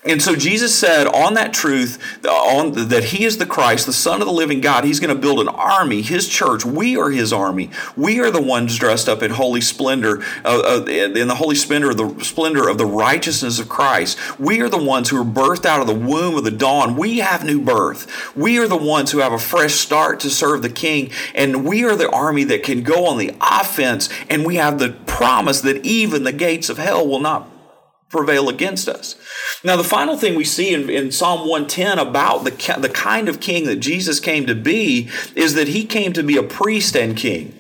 And 0.05 0.21
so 0.21 0.35
Jesus 0.35 0.75
said 0.75 1.07
on 1.07 1.35
that 1.35 1.53
truth, 1.53 1.97
on 2.27 2.73
that 2.89 3.05
he 3.05 3.25
is 3.25 3.39
the 3.39 3.47
Christ, 3.47 3.87
the 3.87 3.93
Son 3.93 4.21
of 4.21 4.27
the 4.27 4.33
living 4.33 4.61
God. 4.61 4.83
He's 4.83 4.99
going 4.99 5.15
to 5.15 5.21
build 5.21 5.39
an 5.39 5.47
army, 5.47 6.03
his 6.03 6.29
church. 6.29 6.65
We 6.65 6.97
are 6.97 7.11
his 7.11 7.33
army. 7.33 7.71
We 7.97 8.19
are 8.19 8.33
the 8.33 8.43
ones 8.43 8.77
dressed 8.77 9.09
up 9.09 9.23
in 9.23 9.31
holy 9.31 9.61
splendor, 9.61 10.21
uh, 10.45 10.81
uh, 10.81 10.85
in 10.87 11.29
the 11.29 11.37
holy 11.37 11.55
splendor, 11.55 11.95
the 11.95 12.19
splendor 12.25 12.69
of 12.69 12.79
the 12.79 12.87
righteousness 12.87 13.61
of 13.61 13.69
Christ. 13.69 14.19
We 14.41 14.61
are 14.61 14.69
the 14.69 14.83
ones 14.83 15.09
who 15.09 15.21
are 15.21 15.25
birthed 15.25 15.67
out 15.67 15.81
of 15.81 15.87
the 15.87 15.95
womb 15.95 16.35
of 16.35 16.43
the 16.43 16.51
dawn. 16.51 16.97
We 16.97 17.19
have 17.19 17.45
new 17.45 17.61
birth. 17.61 18.37
We 18.37 18.59
are 18.59 18.67
the 18.67 18.77
ones 18.77 19.13
who 19.13 19.19
have 19.19 19.33
a 19.33 19.39
fresh 19.39 19.75
start 19.75 20.19
to 20.21 20.31
serve 20.31 20.63
the 20.63 20.71
King, 20.71 21.11
and 21.33 21.65
we 21.65 21.85
are 21.85 21.95
the 21.95 22.11
army 22.11 22.43
that 22.45 22.65
can 22.65 22.83
go 22.83 23.07
on 23.07 23.19
the 23.19 23.37
offense. 23.41 24.09
And 24.29 24.45
we 24.45 24.57
have 24.57 24.81
the 24.81 24.91
promise 25.07 25.61
that 25.61 25.87
even 25.87 26.25
the 26.25 26.33
gates 26.33 26.69
of 26.69 26.79
hell 26.79 27.07
will 27.07 27.21
not 27.21 27.52
prevail 28.13 28.49
against 28.49 28.89
us. 28.89 29.17
Now, 29.65 29.77
the 29.77 29.83
final 29.83 30.17
thing 30.17 30.37
we 30.37 30.45
see 30.45 30.73
in, 30.73 30.89
in, 30.89 31.11
Psalm 31.11 31.41
110 31.41 31.99
about 31.99 32.45
the, 32.45 32.51
the 32.79 32.91
kind 32.91 33.29
of 33.29 33.41
king 33.41 33.65
that 33.65 33.77
Jesus 33.77 34.21
came 34.21 34.47
to 34.47 34.55
be 34.55 35.11
is 35.35 35.55
that 35.55 35.69
he 35.69 35.85
came 35.85 36.13
to 36.13 36.23
be 36.23 36.37
a 36.37 36.43
priest 36.43 36.95
and 36.95 37.17
king. 37.17 37.59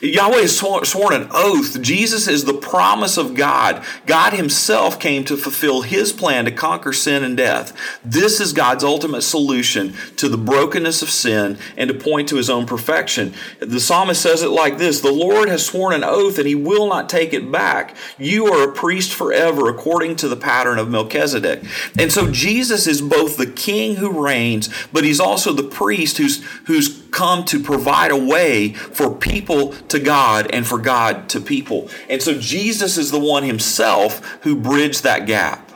Yahweh 0.00 0.42
has 0.42 0.56
sworn 0.56 1.12
an 1.12 1.28
oath. 1.32 1.80
Jesus 1.82 2.28
is 2.28 2.44
the 2.44 2.54
promise 2.54 3.16
of 3.16 3.34
God. 3.34 3.84
God 4.06 4.32
Himself 4.32 5.00
came 5.00 5.24
to 5.24 5.36
fulfill 5.36 5.82
His 5.82 6.12
plan 6.12 6.44
to 6.44 6.52
conquer 6.52 6.92
sin 6.92 7.24
and 7.24 7.36
death. 7.36 7.76
This 8.04 8.40
is 8.40 8.52
God's 8.52 8.84
ultimate 8.84 9.22
solution 9.22 9.94
to 10.16 10.28
the 10.28 10.38
brokenness 10.38 11.02
of 11.02 11.10
sin 11.10 11.58
and 11.76 11.88
to 11.88 11.94
point 11.94 12.28
to 12.28 12.36
His 12.36 12.48
own 12.48 12.64
perfection. 12.64 13.34
The 13.58 13.80
psalmist 13.80 14.22
says 14.22 14.42
it 14.42 14.50
like 14.50 14.78
this 14.78 15.00
The 15.00 15.12
Lord 15.12 15.48
has 15.48 15.66
sworn 15.66 15.94
an 15.94 16.04
oath 16.04 16.38
and 16.38 16.46
He 16.46 16.54
will 16.54 16.88
not 16.88 17.08
take 17.08 17.32
it 17.32 17.50
back. 17.50 17.96
You 18.18 18.46
are 18.46 18.68
a 18.68 18.72
priest 18.72 19.12
forever 19.12 19.68
according 19.68 20.16
to 20.16 20.28
the 20.28 20.36
pattern 20.36 20.78
of 20.78 20.88
Melchizedek. 20.88 21.64
And 21.98 22.12
so 22.12 22.30
Jesus 22.30 22.86
is 22.86 23.02
both 23.02 23.36
the 23.36 23.50
king 23.50 23.96
who 23.96 24.24
reigns, 24.24 24.70
but 24.92 25.02
He's 25.02 25.20
also 25.20 25.52
the 25.52 25.64
priest 25.64 26.18
who's, 26.18 26.44
who's 26.66 27.02
come 27.10 27.44
to 27.44 27.60
provide 27.60 28.10
a 28.10 28.16
way 28.16 28.72
for 28.72 29.14
people 29.14 29.72
to 29.90 29.98
God 29.98 30.50
and 30.52 30.66
for 30.66 30.78
God 30.78 31.28
to 31.30 31.40
people. 31.40 31.88
And 32.08 32.22
so 32.22 32.38
Jesus 32.38 32.96
is 32.96 33.10
the 33.10 33.18
one 33.18 33.42
himself 33.42 34.24
who 34.42 34.56
bridged 34.56 35.02
that 35.02 35.26
gap. 35.26 35.67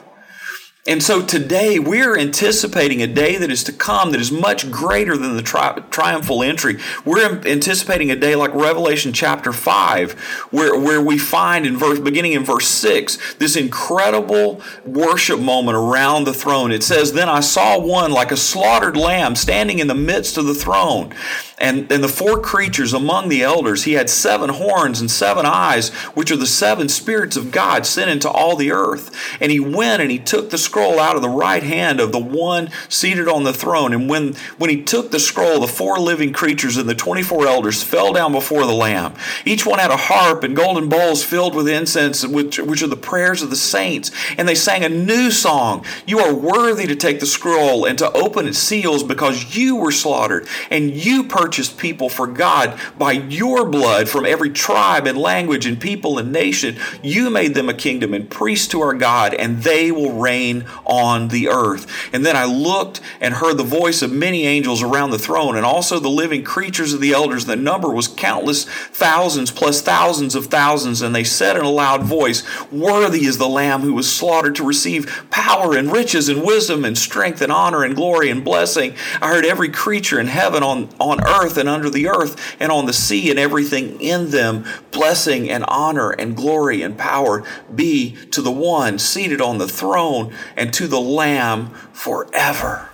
And 0.85 1.01
so 1.01 1.25
today 1.25 1.79
we're 1.79 2.19
anticipating 2.19 3.03
a 3.03 3.07
day 3.07 3.37
that 3.37 3.53
is 3.53 3.63
to 3.65 3.73
come 3.73 4.11
that 4.11 4.21
is 4.21 4.33
much 4.33 4.69
greater 4.69 5.17
than 5.17 5.37
the 5.37 5.43
tri- 5.43 5.81
triumphal 5.93 6.43
entry. 6.43 6.81
We're 7.05 7.41
anticipating 7.47 8.11
a 8.11 8.17
day 8.17 8.35
like 8.35 8.53
Revelation 8.53 9.13
chapter 9.13 9.53
5, 9.53 10.13
where, 10.51 10.77
where 10.77 11.01
we 11.01 11.19
find 11.19 11.67
in 11.67 11.77
verse, 11.77 12.01
beginning 12.01 12.33
in 12.33 12.45
verse 12.45 12.67
6, 12.67 13.35
this 13.35 13.55
incredible 13.55 14.61
worship 14.85 15.39
moment 15.39 15.77
around 15.77 16.25
the 16.25 16.35
throne. 16.35 16.73
It 16.73 16.83
says, 16.83 17.13
Then 17.13 17.29
I 17.29 17.39
saw 17.39 17.79
one 17.79 18.11
like 18.11 18.33
a 18.33 18.37
slaughtered 18.37 18.97
lamb 18.97 19.37
standing 19.37 19.79
in 19.79 19.87
the 19.87 19.95
midst 19.95 20.37
of 20.37 20.47
the 20.47 20.55
throne 20.55 21.15
and, 21.63 21.91
and 21.93 22.03
the 22.03 22.09
four 22.09 22.41
creatures 22.41 22.93
among 22.93 23.29
the 23.29 23.45
elders, 23.45 23.85
he 23.85 23.93
had 23.93 24.11
seven 24.11 24.51
horns 24.51 25.01
and 25.01 25.09
seven 25.09 25.47
eyes, 25.47 25.91
which 26.15 26.33
are 26.33 26.37
the 26.37 26.45
seven 26.45 26.89
spirits 26.89 27.37
of 27.37 27.53
God 27.53 27.87
sent 27.87 28.11
into 28.11 28.29
all 28.29 28.57
the 28.57 28.73
earth. 28.73 29.17
And 29.41 29.53
he 29.53 29.61
went 29.61 30.03
and 30.03 30.11
he 30.11 30.19
took 30.19 30.51
the 30.51 30.59
scroll 30.73 30.99
out 30.99 31.17
of 31.17 31.21
the 31.21 31.29
right 31.29 31.63
hand 31.63 32.01
of 32.01 32.13
the 32.13 32.19
one 32.19 32.71
seated 32.89 33.29
on 33.29 33.45
the 33.45 33.53
throne. 33.53 33.93
And 33.93 34.09
when, 34.09 34.33
when 34.57 34.71
he 34.71 34.83
took 34.83 35.11
the 35.11 35.21
scroll, 35.21 35.61
the 35.61 35.69
four 35.69 35.99
living 35.99 36.33
creatures 36.33 36.79
and 36.79 36.89
the 36.89 36.95
24 36.95 37.47
elders 37.47 37.83
fell 37.83 38.15
down 38.15 38.33
before 38.33 38.65
the 38.65 38.73
Lamb. 38.73 39.13
Each 39.45 39.67
one 39.67 39.79
had 39.79 39.91
a 39.91 39.99
harp 39.99 40.43
and 40.45 40.57
golden 40.57 40.89
bowls 40.89 41.23
filled 41.23 41.55
with 41.55 41.69
incense, 41.69 42.27
which, 42.27 42.59
which 42.59 42.83
are 42.83 42.87
the 42.87 42.97
prayers 42.97 43.43
of 43.43 43.51
the 43.51 43.57
saints. 43.57 44.13
And 44.39 44.49
they 44.49 44.55
sang 44.55 44.83
a 44.83 44.89
new 44.89 45.31
song. 45.31 45.85
You 46.07 46.21
are 46.21 46.35
worthy 46.35 46.87
to 46.87 46.97
take 46.97 47.21
the 47.21 47.27
scroll 47.27 47.85
and 47.85 47.99
to 47.99 48.11
open 48.13 48.49
its 48.49 48.57
seals 48.57 49.03
because 49.03 49.55
you 49.55 49.77
were 49.77 49.93
slaughtered 49.93 50.49
and 50.71 50.91
you 50.91 51.25
purchased 51.25 51.77
people 51.77 52.09
for 52.09 52.27
God 52.27 52.81
by 52.97 53.13
your 53.13 53.69
blood 53.69 54.09
from 54.09 54.25
every 54.25 54.49
tribe 54.49 55.07
and 55.07 55.19
language 55.19 55.67
and 55.67 55.79
people 55.79 56.19
and 56.19 56.33
nation. 56.33 56.79
You 57.03 57.29
made 57.29 57.53
them 57.53 57.69
a 57.69 57.75
kingdom 57.75 58.15
and 58.15 58.31
priests 58.31 58.69
to 58.69 58.81
our 58.81 58.95
God, 58.95 59.35
and 59.35 59.63
they 59.63 59.93
will 59.93 60.15
reign 60.15 60.62
on 60.85 61.29
the 61.29 61.49
earth. 61.49 61.87
And 62.13 62.25
then 62.25 62.37
I 62.37 62.45
looked 62.45 63.01
and 63.21 63.35
heard 63.35 63.57
the 63.57 63.65
voice 63.65 64.03
of 64.03 64.13
many 64.13 64.47
angels 64.47 64.83
around 64.83 65.11
the 65.11 65.19
throne, 65.19 65.57
and 65.57 65.65
also 65.65 65.99
the 65.99 66.09
living 66.09 66.45
creatures 66.45 66.93
of 66.93 67.01
the 67.01 67.13
elders. 67.13 67.47
The 67.47 67.57
number 67.57 67.91
was 67.91 68.09
countless 68.09 68.65
thousands 68.65 69.51
plus 69.51 69.81
thousands 69.83 70.35
of 70.35 70.47
thousands. 70.47 71.03
And 71.03 71.15
they 71.15 71.25
said 71.25 71.57
in 71.57 71.65
a 71.65 71.71
loud 71.71 72.03
voice, 72.03 72.43
Worthy 72.71 73.27
is 73.27 73.39
the 73.39 73.49
Lamb 73.49 73.81
who 73.81 73.95
was 73.95 74.13
slaughtered 74.13 74.57
to 74.57 74.65
receive 74.65 75.27
power 75.31 75.77
and 75.77 75.93
riches 75.93 76.29
and 76.29 76.43
wisdom 76.43 76.85
and 76.85 76.97
strength 76.97 77.41
and 77.41 77.53
honor 77.53 77.85
and 77.85 77.95
glory 77.95 78.31
and 78.31 78.45
blessing. 78.45 78.95
I 79.21 79.29
heard 79.29 79.45
every 79.45 79.71
creature 79.71 80.21
in 80.21 80.27
heaven, 80.27 80.63
on, 80.63 80.89
on 80.99 81.25
earth, 81.27 81.57
and 81.57 81.69
under 81.69 81.91
the 81.91 82.09
earth, 82.09 82.57
and 82.61 82.71
on 82.73 82.87
the 82.87 82.93
sea, 82.93 83.31
and 83.31 83.39
everything 83.39 84.01
in 84.01 84.31
them, 84.31 84.65
blessing 84.91 85.51
and 85.51 85.65
honor 85.69 86.11
and 86.11 86.37
glory 86.37 86.83
and 86.83 86.97
power 86.97 87.45
be 87.75 88.17
to 88.31 88.43
the 88.43 88.53
one 88.53 88.99
seated 88.99 89.41
on 89.41 89.59
the 89.59 89.69
throne 89.69 90.33
and 90.57 90.73
to 90.75 90.87
the 90.87 91.01
Lamb 91.01 91.71
forever. 91.93 92.89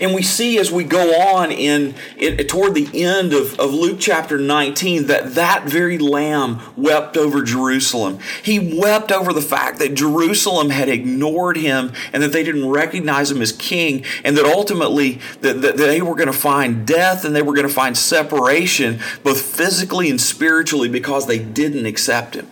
And 0.00 0.14
we 0.14 0.22
see 0.22 0.58
as 0.58 0.70
we 0.70 0.84
go 0.84 1.14
on 1.14 1.50
in, 1.50 1.94
in, 2.16 2.36
toward 2.46 2.74
the 2.74 3.04
end 3.04 3.32
of, 3.32 3.58
of 3.58 3.72
Luke 3.72 3.98
chapter 4.00 4.38
19 4.38 5.06
that 5.06 5.34
that 5.34 5.64
very 5.64 5.98
lamb 5.98 6.60
wept 6.76 7.16
over 7.16 7.42
Jerusalem. 7.42 8.18
He 8.42 8.78
wept 8.78 9.12
over 9.12 9.32
the 9.32 9.42
fact 9.42 9.78
that 9.78 9.94
Jerusalem 9.94 10.70
had 10.70 10.88
ignored 10.88 11.56
him 11.56 11.92
and 12.12 12.22
that 12.22 12.32
they 12.32 12.44
didn't 12.44 12.68
recognize 12.68 13.30
him 13.30 13.42
as 13.42 13.52
king 13.52 14.04
and 14.24 14.36
that 14.36 14.44
ultimately 14.44 15.20
that, 15.40 15.62
that 15.62 15.76
they 15.76 16.00
were 16.00 16.14
going 16.14 16.28
to 16.28 16.32
find 16.32 16.86
death 16.86 17.24
and 17.24 17.34
they 17.34 17.42
were 17.42 17.54
going 17.54 17.68
to 17.68 17.72
find 17.72 17.96
separation 17.96 19.00
both 19.22 19.40
physically 19.40 20.10
and 20.10 20.20
spiritually 20.20 20.88
because 20.88 21.26
they 21.26 21.38
didn't 21.38 21.86
accept 21.86 22.34
him. 22.34 22.50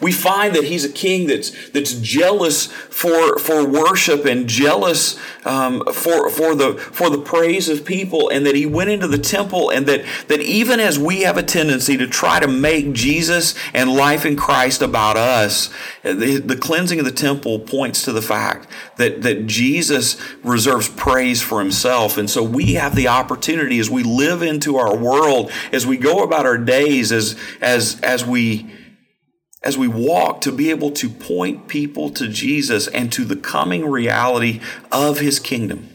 We 0.00 0.12
find 0.12 0.54
that 0.54 0.64
he's 0.64 0.84
a 0.84 0.92
king 0.92 1.26
that's, 1.26 1.70
that's 1.70 1.94
jealous 1.94 2.66
for, 2.66 3.38
for 3.38 3.66
worship 3.66 4.24
and 4.24 4.48
jealous 4.48 5.18
um, 5.44 5.84
for, 5.92 6.30
for, 6.30 6.54
the, 6.54 6.74
for 6.74 7.10
the 7.10 7.18
praise 7.18 7.68
of 7.68 7.84
people, 7.84 8.28
and 8.28 8.46
that 8.46 8.54
he 8.54 8.66
went 8.66 8.90
into 8.90 9.06
the 9.06 9.18
temple, 9.18 9.70
and 9.70 9.86
that, 9.86 10.04
that 10.28 10.40
even 10.40 10.80
as 10.80 10.98
we 10.98 11.22
have 11.22 11.36
a 11.36 11.42
tendency 11.42 11.96
to 11.96 12.06
try 12.06 12.40
to 12.40 12.48
make 12.48 12.92
Jesus 12.92 13.54
and 13.72 13.92
life 13.92 14.24
in 14.24 14.36
Christ 14.36 14.82
about 14.82 15.16
us, 15.16 15.70
the, 16.02 16.40
the 16.44 16.56
cleansing 16.56 16.98
of 16.98 17.04
the 17.04 17.12
temple 17.12 17.58
points 17.60 18.02
to 18.04 18.12
the 18.12 18.22
fact 18.22 18.68
that, 18.96 19.22
that 19.22 19.46
Jesus 19.46 20.16
reserves 20.42 20.88
praise 20.88 21.42
for 21.42 21.60
himself. 21.60 22.16
And 22.16 22.28
so 22.28 22.42
we 22.42 22.74
have 22.74 22.94
the 22.94 23.08
opportunity 23.08 23.78
as 23.78 23.90
we 23.90 24.02
live 24.02 24.42
into 24.42 24.76
our 24.76 24.96
world, 24.96 25.50
as 25.72 25.86
we 25.86 25.96
go 25.96 26.22
about 26.22 26.46
our 26.46 26.58
days, 26.58 27.12
as, 27.12 27.36
as, 27.60 28.00
as 28.00 28.24
we 28.24 28.70
as 29.64 29.78
we 29.78 29.88
walk 29.88 30.42
to 30.42 30.52
be 30.52 30.70
able 30.70 30.90
to 30.90 31.08
point 31.08 31.68
people 31.68 32.10
to 32.10 32.28
Jesus 32.28 32.86
and 32.88 33.10
to 33.12 33.24
the 33.24 33.36
coming 33.36 33.86
reality 33.86 34.60
of 34.92 35.18
his 35.18 35.40
kingdom 35.40 35.93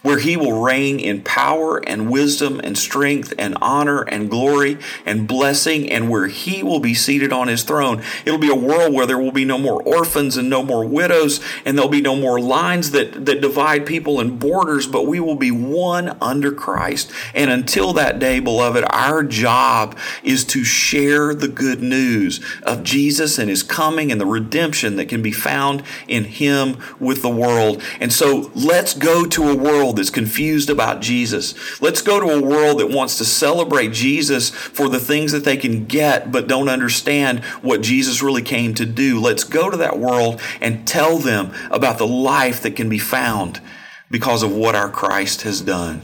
where 0.00 0.18
he 0.18 0.36
will 0.36 0.62
reign 0.62 0.98
in 0.98 1.22
power 1.22 1.78
and 1.86 2.10
wisdom 2.10 2.60
and 2.64 2.78
strength 2.78 3.34
and 3.38 3.56
honor 3.60 4.02
and 4.02 4.30
glory 4.30 4.78
and 5.04 5.28
blessing, 5.28 5.90
and 5.90 6.08
where 6.08 6.28
he 6.28 6.62
will 6.62 6.80
be 6.80 6.94
seated 6.94 7.32
on 7.32 7.48
his 7.48 7.62
throne. 7.62 8.02
It'll 8.24 8.38
be 8.38 8.50
a 8.50 8.54
world 8.54 8.94
where 8.94 9.06
there 9.06 9.18
will 9.18 9.32
be 9.32 9.44
no 9.44 9.58
more 9.58 9.82
orphans 9.82 10.36
and 10.36 10.48
no 10.48 10.62
more 10.62 10.84
widows, 10.84 11.40
and 11.64 11.76
there'll 11.76 11.90
be 11.90 12.00
no 12.00 12.16
more 12.16 12.40
lines 12.40 12.92
that, 12.92 13.26
that 13.26 13.40
divide 13.40 13.84
people 13.86 14.20
and 14.20 14.38
borders, 14.38 14.86
but 14.86 15.06
we 15.06 15.20
will 15.20 15.36
be 15.36 15.50
one 15.50 16.16
under 16.20 16.52
Christ. 16.52 17.12
And 17.34 17.50
until 17.50 17.92
that 17.94 18.18
day, 18.18 18.40
beloved, 18.40 18.84
our 18.90 19.22
job 19.22 19.98
is 20.22 20.44
to 20.46 20.64
share 20.64 21.34
the 21.34 21.48
good 21.48 21.82
news 21.82 22.40
of 22.62 22.84
Jesus 22.84 23.38
and 23.38 23.50
his 23.50 23.62
coming 23.62 24.12
and 24.12 24.20
the 24.20 24.26
redemption 24.26 24.96
that 24.96 25.08
can 25.08 25.22
be 25.22 25.32
found 25.32 25.82
in 26.06 26.24
him 26.24 26.76
with 27.00 27.22
the 27.22 27.30
world. 27.30 27.82
And 28.00 28.12
so 28.12 28.50
let's 28.54 28.94
go 28.94 29.24
to 29.26 29.50
a 29.50 29.56
world 29.56 29.81
world 29.82 29.96
that's 29.96 30.10
confused 30.10 30.70
about 30.70 31.00
Jesus. 31.00 31.82
Let's 31.82 32.02
go 32.02 32.20
to 32.20 32.38
a 32.38 32.40
world 32.40 32.78
that 32.78 32.88
wants 32.88 33.18
to 33.18 33.24
celebrate 33.24 33.92
Jesus 33.92 34.50
for 34.50 34.88
the 34.88 35.00
things 35.00 35.32
that 35.32 35.44
they 35.44 35.56
can 35.56 35.86
get, 35.86 36.30
but 36.30 36.46
don't 36.46 36.68
understand 36.68 37.44
what 37.62 37.82
Jesus 37.82 38.22
really 38.22 38.42
came 38.42 38.74
to 38.74 38.86
do. 38.86 39.20
Let's 39.20 39.42
go 39.42 39.70
to 39.70 39.76
that 39.78 39.98
world 39.98 40.40
and 40.60 40.86
tell 40.86 41.18
them 41.18 41.52
about 41.72 41.98
the 41.98 42.06
life 42.06 42.62
that 42.62 42.76
can 42.76 42.88
be 42.88 42.98
found 42.98 43.60
because 44.08 44.44
of 44.44 44.54
what 44.54 44.76
our 44.76 44.88
Christ 44.88 45.42
has 45.42 45.60
done. 45.60 46.02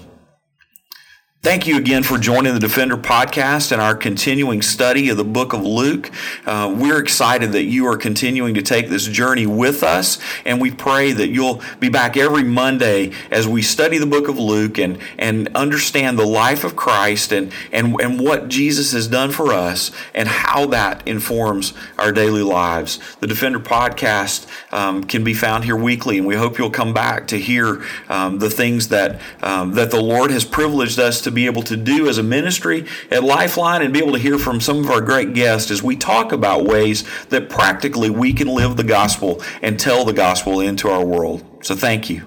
Thank 1.40 1.68
you 1.68 1.76
again 1.76 2.02
for 2.02 2.18
joining 2.18 2.52
the 2.52 2.58
Defender 2.58 2.96
podcast 2.96 3.70
and 3.70 3.80
our 3.80 3.94
continuing 3.94 4.60
study 4.60 5.08
of 5.08 5.16
the 5.16 5.24
book 5.24 5.52
of 5.52 5.62
Luke. 5.62 6.10
Uh, 6.44 6.74
we're 6.76 6.98
excited 6.98 7.52
that 7.52 7.62
you 7.62 7.86
are 7.86 7.96
continuing 7.96 8.54
to 8.54 8.62
take 8.62 8.88
this 8.88 9.06
journey 9.06 9.46
with 9.46 9.84
us, 9.84 10.18
and 10.44 10.60
we 10.60 10.72
pray 10.72 11.12
that 11.12 11.28
you'll 11.28 11.62
be 11.78 11.90
back 11.90 12.16
every 12.16 12.42
Monday 12.42 13.12
as 13.30 13.46
we 13.46 13.62
study 13.62 13.98
the 13.98 14.06
book 14.06 14.26
of 14.26 14.36
Luke 14.36 14.78
and, 14.78 14.98
and 15.16 15.48
understand 15.54 16.18
the 16.18 16.26
life 16.26 16.64
of 16.64 16.74
Christ 16.74 17.30
and, 17.30 17.52
and, 17.70 18.00
and 18.00 18.18
what 18.18 18.48
Jesus 18.48 18.90
has 18.90 19.06
done 19.06 19.30
for 19.30 19.52
us 19.52 19.92
and 20.14 20.26
how 20.26 20.66
that 20.66 21.06
informs 21.06 21.72
our 22.00 22.10
daily 22.10 22.42
lives. 22.42 22.98
The 23.20 23.28
Defender 23.28 23.60
podcast 23.60 24.48
um, 24.72 25.04
can 25.04 25.22
be 25.22 25.34
found 25.34 25.64
here 25.64 25.76
weekly, 25.76 26.18
and 26.18 26.26
we 26.26 26.34
hope 26.34 26.58
you'll 26.58 26.68
come 26.68 26.92
back 26.92 27.28
to 27.28 27.38
hear 27.38 27.84
um, 28.08 28.40
the 28.40 28.50
things 28.50 28.88
that, 28.88 29.20
um, 29.40 29.74
that 29.74 29.92
the 29.92 30.02
Lord 30.02 30.32
has 30.32 30.44
privileged 30.44 30.98
us 30.98 31.20
to 31.22 31.27
to 31.28 31.34
be 31.34 31.46
able 31.46 31.62
to 31.62 31.76
do 31.76 32.08
as 32.08 32.18
a 32.18 32.22
ministry 32.22 32.86
at 33.10 33.22
Lifeline 33.22 33.82
and 33.82 33.92
be 33.92 34.00
able 34.00 34.12
to 34.12 34.18
hear 34.18 34.38
from 34.38 34.60
some 34.60 34.78
of 34.78 34.90
our 34.90 35.00
great 35.00 35.34
guests 35.34 35.70
as 35.70 35.82
we 35.82 35.96
talk 35.96 36.32
about 36.32 36.64
ways 36.64 37.04
that 37.26 37.48
practically 37.48 38.10
we 38.10 38.32
can 38.32 38.48
live 38.48 38.76
the 38.76 38.84
gospel 38.84 39.42
and 39.62 39.78
tell 39.78 40.04
the 40.04 40.12
gospel 40.12 40.60
into 40.60 40.88
our 40.88 41.04
world. 41.04 41.44
So 41.62 41.74
thank 41.74 42.08
you. 42.08 42.26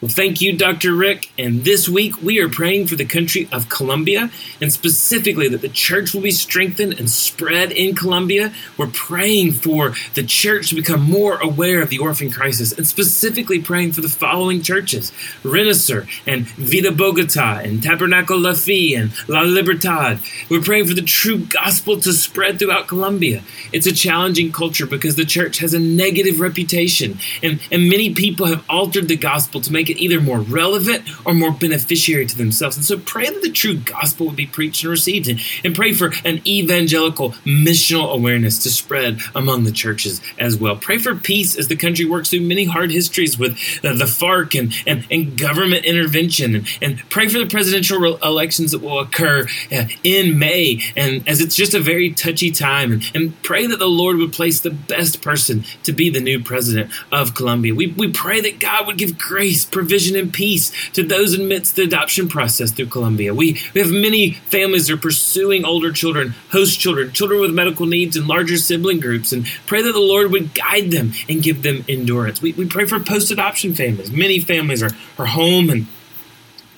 Well, 0.00 0.08
thank 0.08 0.40
you, 0.40 0.56
Dr. 0.56 0.94
Rick. 0.94 1.30
And 1.38 1.62
this 1.62 1.86
week 1.86 2.22
we 2.22 2.38
are 2.40 2.48
praying 2.48 2.86
for 2.86 2.96
the 2.96 3.04
country 3.04 3.46
of 3.52 3.68
Colombia 3.68 4.30
and 4.58 4.72
specifically 4.72 5.46
that 5.48 5.60
the 5.60 5.68
church 5.68 6.14
will 6.14 6.22
be 6.22 6.30
strengthened 6.30 6.94
and 6.94 7.10
spread 7.10 7.70
in 7.70 7.94
Colombia. 7.94 8.54
We're 8.78 8.86
praying 8.86 9.52
for 9.52 9.92
the 10.14 10.22
church 10.22 10.70
to 10.70 10.74
become 10.74 11.02
more 11.02 11.38
aware 11.42 11.82
of 11.82 11.90
the 11.90 11.98
orphan 11.98 12.30
crisis 12.30 12.72
and 12.72 12.86
specifically 12.86 13.60
praying 13.60 13.92
for 13.92 14.00
the 14.00 14.08
following 14.08 14.62
churches 14.62 15.12
Renacer 15.42 16.08
and 16.26 16.46
Vida 16.48 16.92
Bogota 16.92 17.60
and 17.62 17.82
Tabernacle 17.82 18.38
La 18.38 18.54
Fe 18.54 18.94
and 18.94 19.12
La 19.28 19.42
Libertad. 19.42 20.20
We're 20.48 20.62
praying 20.62 20.86
for 20.86 20.94
the 20.94 21.02
true 21.02 21.44
gospel 21.44 22.00
to 22.00 22.14
spread 22.14 22.58
throughout 22.58 22.88
Colombia. 22.88 23.42
It's 23.70 23.86
a 23.86 23.92
challenging 23.92 24.50
culture 24.50 24.86
because 24.86 25.16
the 25.16 25.26
church 25.26 25.58
has 25.58 25.74
a 25.74 25.78
negative 25.78 26.40
reputation 26.40 27.18
and, 27.42 27.60
and 27.70 27.90
many 27.90 28.14
people 28.14 28.46
have 28.46 28.64
altered 28.66 29.06
the 29.06 29.16
gospel 29.16 29.60
to 29.60 29.70
make 29.70 29.89
it 29.90 29.98
either 29.98 30.20
more 30.20 30.40
relevant 30.40 31.08
or 31.26 31.34
more 31.34 31.52
beneficiary 31.52 32.26
to 32.26 32.36
themselves. 32.36 32.76
And 32.76 32.84
so 32.84 32.98
pray 32.98 33.26
that 33.26 33.42
the 33.42 33.50
true 33.50 33.76
gospel 33.76 34.26
would 34.26 34.36
be 34.36 34.46
preached 34.46 34.82
and 34.84 34.90
received, 34.90 35.28
and, 35.28 35.40
and 35.64 35.74
pray 35.74 35.92
for 35.92 36.12
an 36.24 36.40
evangelical 36.46 37.30
missional 37.44 38.12
awareness 38.12 38.58
to 38.60 38.70
spread 38.70 39.20
among 39.34 39.64
the 39.64 39.72
churches 39.72 40.20
as 40.38 40.56
well. 40.56 40.76
Pray 40.76 40.98
for 40.98 41.14
peace 41.14 41.56
as 41.56 41.68
the 41.68 41.76
country 41.76 42.04
works 42.04 42.30
through 42.30 42.40
many 42.40 42.64
hard 42.64 42.90
histories 42.90 43.38
with 43.38 43.52
uh, 43.84 43.94
the 43.94 44.04
FARC 44.04 44.58
and, 44.58 44.72
and, 44.86 45.06
and 45.10 45.38
government 45.38 45.84
intervention, 45.84 46.54
and, 46.54 46.78
and 46.80 47.10
pray 47.10 47.28
for 47.28 47.38
the 47.38 47.46
presidential 47.46 47.98
re- 47.98 48.16
elections 48.22 48.72
that 48.72 48.80
will 48.80 49.00
occur 49.00 49.46
uh, 49.72 49.84
in 50.04 50.38
May, 50.38 50.80
and 50.96 51.28
as 51.28 51.40
it's 51.40 51.56
just 51.56 51.74
a 51.74 51.80
very 51.80 52.12
touchy 52.12 52.50
time, 52.50 52.92
and, 52.92 53.10
and 53.14 53.42
pray 53.42 53.66
that 53.66 53.78
the 53.78 53.86
Lord 53.86 54.16
would 54.18 54.32
place 54.32 54.60
the 54.60 54.70
best 54.70 55.22
person 55.22 55.64
to 55.82 55.92
be 55.92 56.10
the 56.10 56.20
new 56.20 56.42
president 56.42 56.90
of 57.10 57.34
Colombia. 57.34 57.74
We, 57.74 57.88
we 57.88 58.12
pray 58.12 58.40
that 58.40 58.60
God 58.60 58.86
would 58.86 58.98
give 58.98 59.18
grace, 59.18 59.64
provision 59.80 60.14
and 60.14 60.30
peace 60.30 60.70
to 60.90 61.02
those 61.02 61.32
amidst 61.32 61.76
the 61.76 61.82
adoption 61.82 62.28
process 62.28 62.70
through 62.70 62.86
Colombia. 62.86 63.32
We, 63.32 63.58
we 63.72 63.80
have 63.80 63.90
many 63.90 64.32
families 64.32 64.86
that 64.86 64.94
are 64.94 64.98
pursuing 64.98 65.64
older 65.64 65.90
children, 65.90 66.34
host 66.50 66.78
children, 66.78 67.12
children 67.12 67.40
with 67.40 67.54
medical 67.54 67.86
needs, 67.86 68.14
and 68.14 68.26
larger 68.26 68.58
sibling 68.58 69.00
groups, 69.00 69.32
and 69.32 69.46
pray 69.66 69.80
that 69.80 69.92
the 69.92 69.98
Lord 69.98 70.32
would 70.32 70.54
guide 70.54 70.90
them 70.90 71.12
and 71.30 71.42
give 71.42 71.62
them 71.62 71.82
endurance. 71.88 72.42
We, 72.42 72.52
we 72.52 72.66
pray 72.66 72.84
for 72.84 73.00
post 73.00 73.30
adoption 73.30 73.74
families. 73.74 74.10
Many 74.10 74.38
families 74.38 74.82
are, 74.82 74.90
are 75.18 75.26
home 75.26 75.70
and 75.70 75.86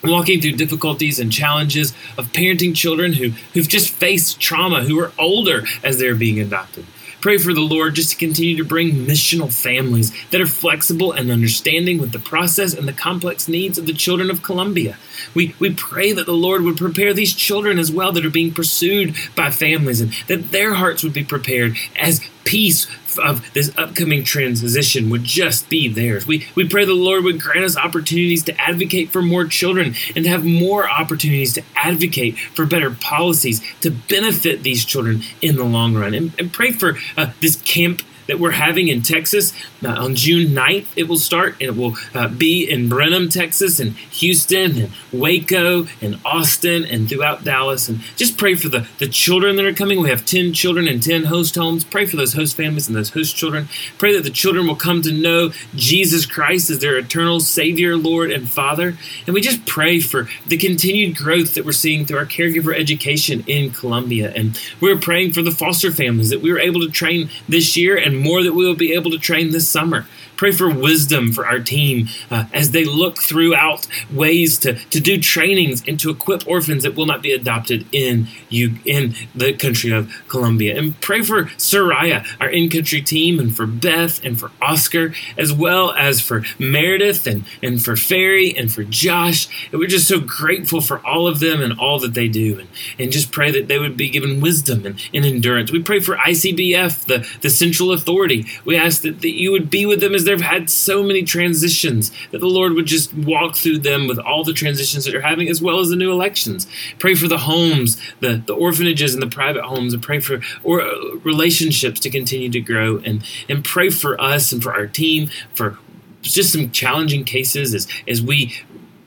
walking 0.05 0.41
through 0.41 0.53
difficulties 0.53 1.19
and 1.19 1.33
challenges 1.33 1.93
of 2.17 2.33
parenting 2.33 2.75
children 2.75 3.15
who, 3.15 3.31
who've 3.53 3.69
just 3.69 3.91
faced 3.91 4.41
trauma, 4.41 4.85
who 4.85 4.99
are 5.01 5.13
older 5.19 5.65
as 5.83 5.99
they're 5.99 6.15
being 6.15 6.39
adopted. 6.39 6.87
Pray 7.23 7.39
for 7.39 7.55
the 7.55 7.61
Lord 7.61 7.95
just 7.95 8.11
to 8.11 8.17
continue 8.17 8.57
to 8.57 8.65
bring 8.65 9.07
missional 9.07 9.53
families 9.53 10.13
that 10.31 10.41
are 10.41 10.47
flexible 10.47 11.13
and 11.13 11.31
understanding 11.31 11.99
with 11.99 12.11
the 12.11 12.19
process 12.19 12.75
and 12.75 12.89
the 12.89 12.93
complex 12.93 13.47
needs 13.47 13.79
of 13.79 13.87
the 13.87 13.93
children 13.93 14.29
of 14.29 14.43
Colombia. 14.43 14.99
We, 15.33 15.55
we 15.61 15.73
pray 15.73 16.13
that 16.13 16.27
the 16.27 16.33
Lord 16.33 16.63
would 16.63 16.77
prepare 16.77 17.15
these 17.15 17.33
children 17.33 17.79
as 17.79 17.93
well 17.93 18.11
that 18.11 18.27
are 18.27 18.31
being 18.31 18.53
pursued 18.53 19.15
by 19.37 19.53
families 19.53 20.01
and 20.01 20.13
that 20.27 20.51
their 20.51 20.75
hearts 20.75 21.05
would 21.05 21.13
be 21.13 21.23
prepared 21.23 21.77
as 21.95 22.21
peace 22.45 22.87
of 23.19 23.53
this 23.53 23.77
upcoming 23.77 24.25
transition 24.25 25.11
would 25.11 25.25
just 25.25 25.69
be 25.69 25.89
theirs. 25.89 26.27
We, 26.27 26.47
we 26.55 26.69
pray 26.69 26.85
the 26.85 26.95
Lord 26.95 27.25
would 27.25 27.41
grant 27.41 27.65
us 27.65 27.77
opportunities 27.77 28.45
to 28.45 28.61
advocate 28.61 29.11
for 29.11 29.23
more 29.23 29.45
children 29.45 29.95
and 30.15 30.25
to 30.25 30.31
have 30.31 30.45
more 30.45 30.89
opportunities 30.89 31.55
to 31.55 31.63
advocate 31.77 32.39
for 32.39 32.67
better 32.67 32.91
policies 32.91 33.63
to 33.81 33.91
benefit 33.91 34.63
these 34.63 34.85
children 34.85 35.23
in 35.41 35.57
the 35.57 35.65
long 35.65 35.95
run. 35.95 36.15
And, 36.15 36.33
and 36.39 36.53
pray 36.53 36.73
for 36.73 36.97
uh, 37.17 37.33
this 37.41 37.57
camp 37.63 38.03
that 38.27 38.39
we're 38.39 38.53
having 38.53 38.89
in 38.89 39.03
Texas. 39.03 39.53
Uh, 39.85 39.89
on 39.89 40.15
June 40.15 40.49
9th, 40.49 40.87
it 40.97 41.09
will 41.09 41.19
start, 41.19 41.55
and 41.55 41.63
it 41.63 41.77
will 41.77 41.97
uh, 42.15 42.29
be 42.29 42.69
in 42.69 42.89
Brenham, 42.89 43.29
Texas, 43.29 43.81
and 43.81 43.93
Houston, 43.93 44.77
and 44.77 44.93
Waco, 45.13 45.87
and 46.01 46.19
Austin, 46.25 46.85
and 46.85 47.09
throughout 47.09 47.45
Dallas. 47.45 47.89
And 47.89 48.01
just 48.17 48.39
pray 48.39 48.55
for 48.55 48.69
the, 48.69 48.87
the 48.99 49.09
children 49.09 49.57
that 49.57 49.65
are 49.65 49.75
coming. 49.75 50.01
We 50.01 50.11
have 50.11 50.25
10 50.25 50.53
children 50.53 50.89
and 50.89 51.03
10 51.03 51.25
host 51.25 51.55
homes. 51.55 51.85
Pray 51.85 52.07
for 52.07 52.17
those 52.17 52.35
host 52.35 52.57
families 52.57 52.89
and 52.89 52.97
those 52.97 53.11
host 53.11 53.37
children. 53.37 53.69
Pray 53.99 54.15
that 54.15 54.25
the 54.25 54.31
children 54.31 54.67
will 54.67 54.77
come 54.77 55.03
to 55.03 55.13
know 55.13 55.53
Jesus 55.75 56.27
Christ 56.27 56.71
as 56.71 56.79
their 56.79 56.99
eternal 56.99 57.41
Savior, 57.41 57.97
Lord, 57.97 58.31
and 58.31 58.49
Father. 58.49 58.97
And 59.27 59.35
we 59.35 59.41
just 59.41 59.67
pray 59.67 60.01
for 60.01 60.29
the 60.47 60.57
continued 60.57 61.17
growth 61.17 61.55
that 61.55 61.65
we're 61.65 61.73
seeing 61.73 62.07
through 62.07 62.19
our 62.19 62.27
caregiver 62.27 62.79
education 62.79 63.45
in 63.47 63.71
Colombia. 63.71 64.33
And 64.35 64.59
we're 64.81 64.99
praying 64.99 65.33
for 65.33 65.43
the 65.43 65.51
foster 65.51 65.91
families 65.91 66.31
that 66.31 66.41
we 66.41 66.53
were 66.53 66.59
able 66.59 66.81
to 66.81 66.91
train 66.91 67.31
this 67.49 67.77
year 67.77 67.97
and 67.97 68.12
more 68.19 68.43
that 68.43 68.53
we 68.53 68.67
will 68.67 68.75
be 68.75 68.93
able 68.93 69.11
to 69.11 69.19
train 69.19 69.51
this 69.51 69.69
summer. 69.69 70.07
Pray 70.37 70.51
for 70.51 70.69
wisdom 70.69 71.31
for 71.31 71.47
our 71.47 71.61
team 71.61 72.09
uh, 72.31 72.47
as 72.53 72.73
they 72.73 72.85
look 72.85 73.19
throughout 73.19 73.87
ways 74.11 74.59
to, 74.59 74.75
to 74.75 74.99
do 74.99 75.21
trainings 75.21 75.85
and 75.87 76.01
to 76.01 76.11
equip 76.11 76.47
orphans 76.49 76.83
that 76.83 76.97
will 76.97 77.07
not 77.07 77.23
be 77.23 77.33
adopted 77.33 77.87
in 77.93 78.27
you 78.49 78.77
in 78.85 79.15
the 79.35 79.53
country 79.53 79.93
of 79.93 80.13
Colombia. 80.29 80.77
And 80.77 81.01
pray 81.01 81.23
for 81.23 81.45
Soraya, 81.59 82.27
our 82.41 82.49
in-country 82.49 83.03
team, 83.03 83.39
and 83.39 83.55
for 83.55 83.67
Beth 83.67 84.25
and 84.25 84.39
for 84.39 84.51
Oscar, 84.61 85.15
as 85.39 85.53
well 85.53 85.93
as 85.93 86.21
for 86.21 86.45
Meredith 86.59 87.27
and, 87.27 87.45
and 87.63 87.81
for 87.81 87.97
Ferry 87.97 88.53
and 88.57 88.73
for 88.73 88.83
Josh. 88.83 89.49
And 89.71 89.79
we're 89.79 89.87
just 89.87 90.09
so 90.09 90.19
grateful 90.19 90.81
for 90.81 91.07
all 91.07 91.29
of 91.29 91.39
them 91.39 91.63
and 91.63 91.79
all 91.79 92.01
that 92.01 92.15
they 92.15 92.27
do. 92.27 92.59
And, 92.59 92.69
and 92.99 93.13
just 93.13 93.31
pray 93.31 93.51
that 93.53 93.69
they 93.69 93.79
would 93.79 93.97
be 93.97 94.09
given 94.09 94.41
wisdom 94.41 94.87
and, 94.87 95.01
and 95.15 95.25
endurance. 95.25 95.71
We 95.71 95.83
pray 95.83 96.01
for 96.01 96.17
ICBF, 96.17 97.05
the, 97.05 97.29
the 97.43 97.51
central 97.51 97.93
authority. 98.03 98.47
We 98.65 98.77
ask 98.77 99.03
that, 99.03 99.21
that 99.21 99.39
you 99.41 99.53
would 99.53 99.71
be 99.71 99.87
with 99.87 100.01
them 100.01 100.15
as 100.15 100.25
they've 100.25 100.41
had 100.41 100.69
so 100.69 101.03
many 101.03 101.23
transitions, 101.23 102.11
that 102.31 102.39
the 102.39 102.47
Lord 102.47 102.75
would 102.75 102.87
just 102.87 103.15
walk 103.15 103.57
through 103.57 103.79
them 103.79 104.09
with 104.09 104.19
all 104.19 104.45
the 104.45 104.53
transitions 104.53 105.05
that 105.05 105.13
they're 105.13 105.21
having, 105.21 105.49
as 105.49 105.63
well 105.63 105.79
as 105.81 105.89
the 105.89 105.97
new 105.97 106.11
elections. 106.11 106.67
Pray 106.99 107.15
for 107.15 107.29
the 107.29 107.39
homes, 107.39 108.01
the, 108.21 108.43
the 108.47 108.55
orphanages 108.55 109.15
and 109.15 109.23
the 109.23 109.29
private 109.29 109.65
homes, 109.65 109.95
and 109.95 110.03
pray 110.03 110.21
for 110.21 110.41
or, 110.63 110.83
uh, 110.83 111.17
relationships 111.23 112.01
to 112.01 112.11
continue 112.11 112.51
to 112.51 112.61
grow, 112.61 112.99
and, 112.99 113.25
and 113.49 113.65
pray 113.65 113.91
for 113.91 114.21
us 114.21 114.53
and 114.53 114.63
for 114.63 114.73
our 114.73 114.87
team, 114.87 115.31
for 115.55 115.79
just 116.23 116.53
some 116.53 116.71
challenging 116.71 117.25
cases 117.25 117.75
as, 117.75 117.89
as 118.07 118.23
we 118.23 118.55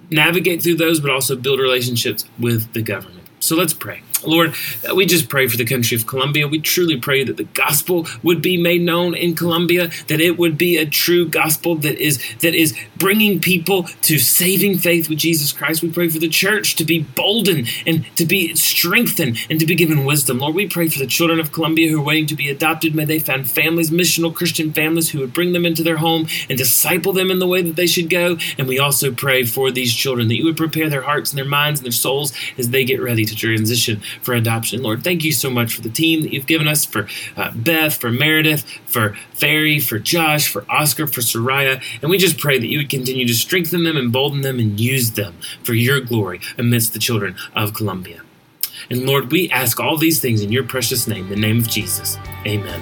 navigate 0.10 0.62
through 0.62 0.76
those, 0.76 1.00
but 1.00 1.12
also 1.12 1.36
build 1.36 1.60
relationships 1.60 2.26
with 2.40 2.72
the 2.74 2.82
government. 2.82 3.28
So 3.40 3.56
let's 3.56 3.74
pray. 3.74 4.02
Lord, 4.28 4.54
we 4.94 5.06
just 5.06 5.30
pray 5.30 5.48
for 5.48 5.58
the 5.58 5.66
country 5.66 5.96
of 5.96 6.08
Colombia. 6.08 6.48
We 6.48 6.60
truly 6.60 6.98
pray 6.98 7.24
that 7.24 7.38
the 7.38 7.44
gospel 7.44 8.08
would 8.24 8.42
be 8.42 8.58
made 8.58 8.82
known 8.82 9.16
in 9.16 9.36
Colombia, 9.36 9.90
that 10.08 10.22
it 10.22 10.38
would 10.38 10.58
be 10.58 10.78
a 10.78 10.86
true 10.86 11.28
gospel 11.28 11.76
that 11.76 11.98
is 12.00 12.24
that 12.40 12.56
is 12.56 12.78
bringing 12.98 13.40
people 13.40 13.84
to 14.04 14.18
saving 14.18 14.78
faith 14.78 15.10
with 15.10 15.20
Jesus 15.20 15.52
Christ. 15.52 15.82
We 15.82 15.92
pray 15.92 16.10
for 16.10 16.20
the 16.20 16.30
church 16.30 16.76
to 16.76 16.84
be 16.84 17.00
boldened 17.00 17.68
and 17.86 18.06
to 18.18 18.26
be 18.26 18.56
strengthened 18.56 19.38
and 19.50 19.60
to 19.60 19.66
be 19.66 19.76
given 19.76 20.06
wisdom. 20.06 20.40
Lord, 20.40 20.56
we 20.56 20.68
pray 20.68 20.90
for 20.90 21.00
the 21.00 21.08
children 21.08 21.40
of 21.40 21.52
Colombia 21.52 21.90
who 21.90 22.00
are 22.00 22.06
waiting 22.06 22.28
to 22.28 22.36
be 22.36 22.50
adopted. 22.50 22.96
May 22.96 23.06
they 23.06 23.20
find 23.20 23.50
families, 23.50 23.92
missional 23.92 24.34
Christian 24.34 24.74
families 24.74 25.10
who 25.10 25.20
would 25.20 25.34
bring 25.34 25.54
them 25.54 25.66
into 25.66 25.84
their 25.84 25.98
home 25.98 26.28
and 26.50 26.58
disciple 26.58 27.14
them 27.14 27.32
in 27.32 27.40
the 27.40 27.48
way 27.48 27.62
that 27.62 27.76
they 27.76 27.88
should 27.88 28.10
go. 28.10 28.38
And 28.58 28.68
we 28.68 28.80
also 28.80 29.12
pray 29.12 29.44
for 29.46 29.72
these 29.72 29.94
children 29.94 30.28
that 30.28 30.36
you 30.36 30.46
would 30.46 30.58
prepare 30.58 30.90
their 30.90 31.02
hearts 31.02 31.32
and 31.32 31.38
their 31.38 31.46
minds 31.46 31.80
and 31.80 31.86
their 31.86 31.92
souls 31.92 32.34
as 32.58 32.70
they 32.70 32.86
get 32.86 33.02
ready 33.02 33.26
to 33.26 33.36
transition 33.36 34.02
for 34.22 34.34
adoption. 34.34 34.82
Lord, 34.82 35.04
thank 35.04 35.24
you 35.24 35.32
so 35.32 35.50
much 35.50 35.76
for 35.76 35.82
the 35.82 35.90
team 35.90 36.22
that 36.22 36.34
you've 36.34 36.48
given 36.48 36.68
us 36.68 36.86
for 36.86 37.08
uh, 37.36 37.52
Beth, 37.52 37.98
for 37.98 38.12
Meredith, 38.12 38.64
for 38.86 39.16
Ferry, 39.34 39.80
for 39.80 40.00
Josh, 40.00 40.48
for 40.48 40.66
Oscar, 40.70 41.08
for 41.08 41.22
Soraya. 41.22 41.82
And 42.02 42.10
we 42.10 42.18
just 42.18 42.38
pray 42.38 42.58
that 42.60 42.68
you 42.68 42.80
would 42.80 42.90
continue 42.90 43.28
to 43.28 43.34
strengthen 43.34 43.84
them, 43.84 43.98
embolden 43.98 44.42
them, 44.42 44.60
and 44.60 44.80
use 44.80 45.12
them 45.12 45.36
for 45.64 45.74
your 45.74 46.02
glory 46.02 46.40
amidst 46.58 46.94
the 46.94 47.00
children 47.00 47.36
of 47.56 47.74
Colombia. 47.74 48.22
And 48.90 49.06
Lord, 49.06 49.32
we 49.32 49.50
ask 49.50 49.80
all 49.80 49.98
these 49.98 50.20
things 50.20 50.42
in 50.42 50.52
your 50.52 50.64
precious 50.64 51.08
name, 51.08 51.30
the 51.30 51.36
name 51.36 51.60
of 51.60 51.68
Jesus. 51.68 52.18
Amen. 52.46 52.82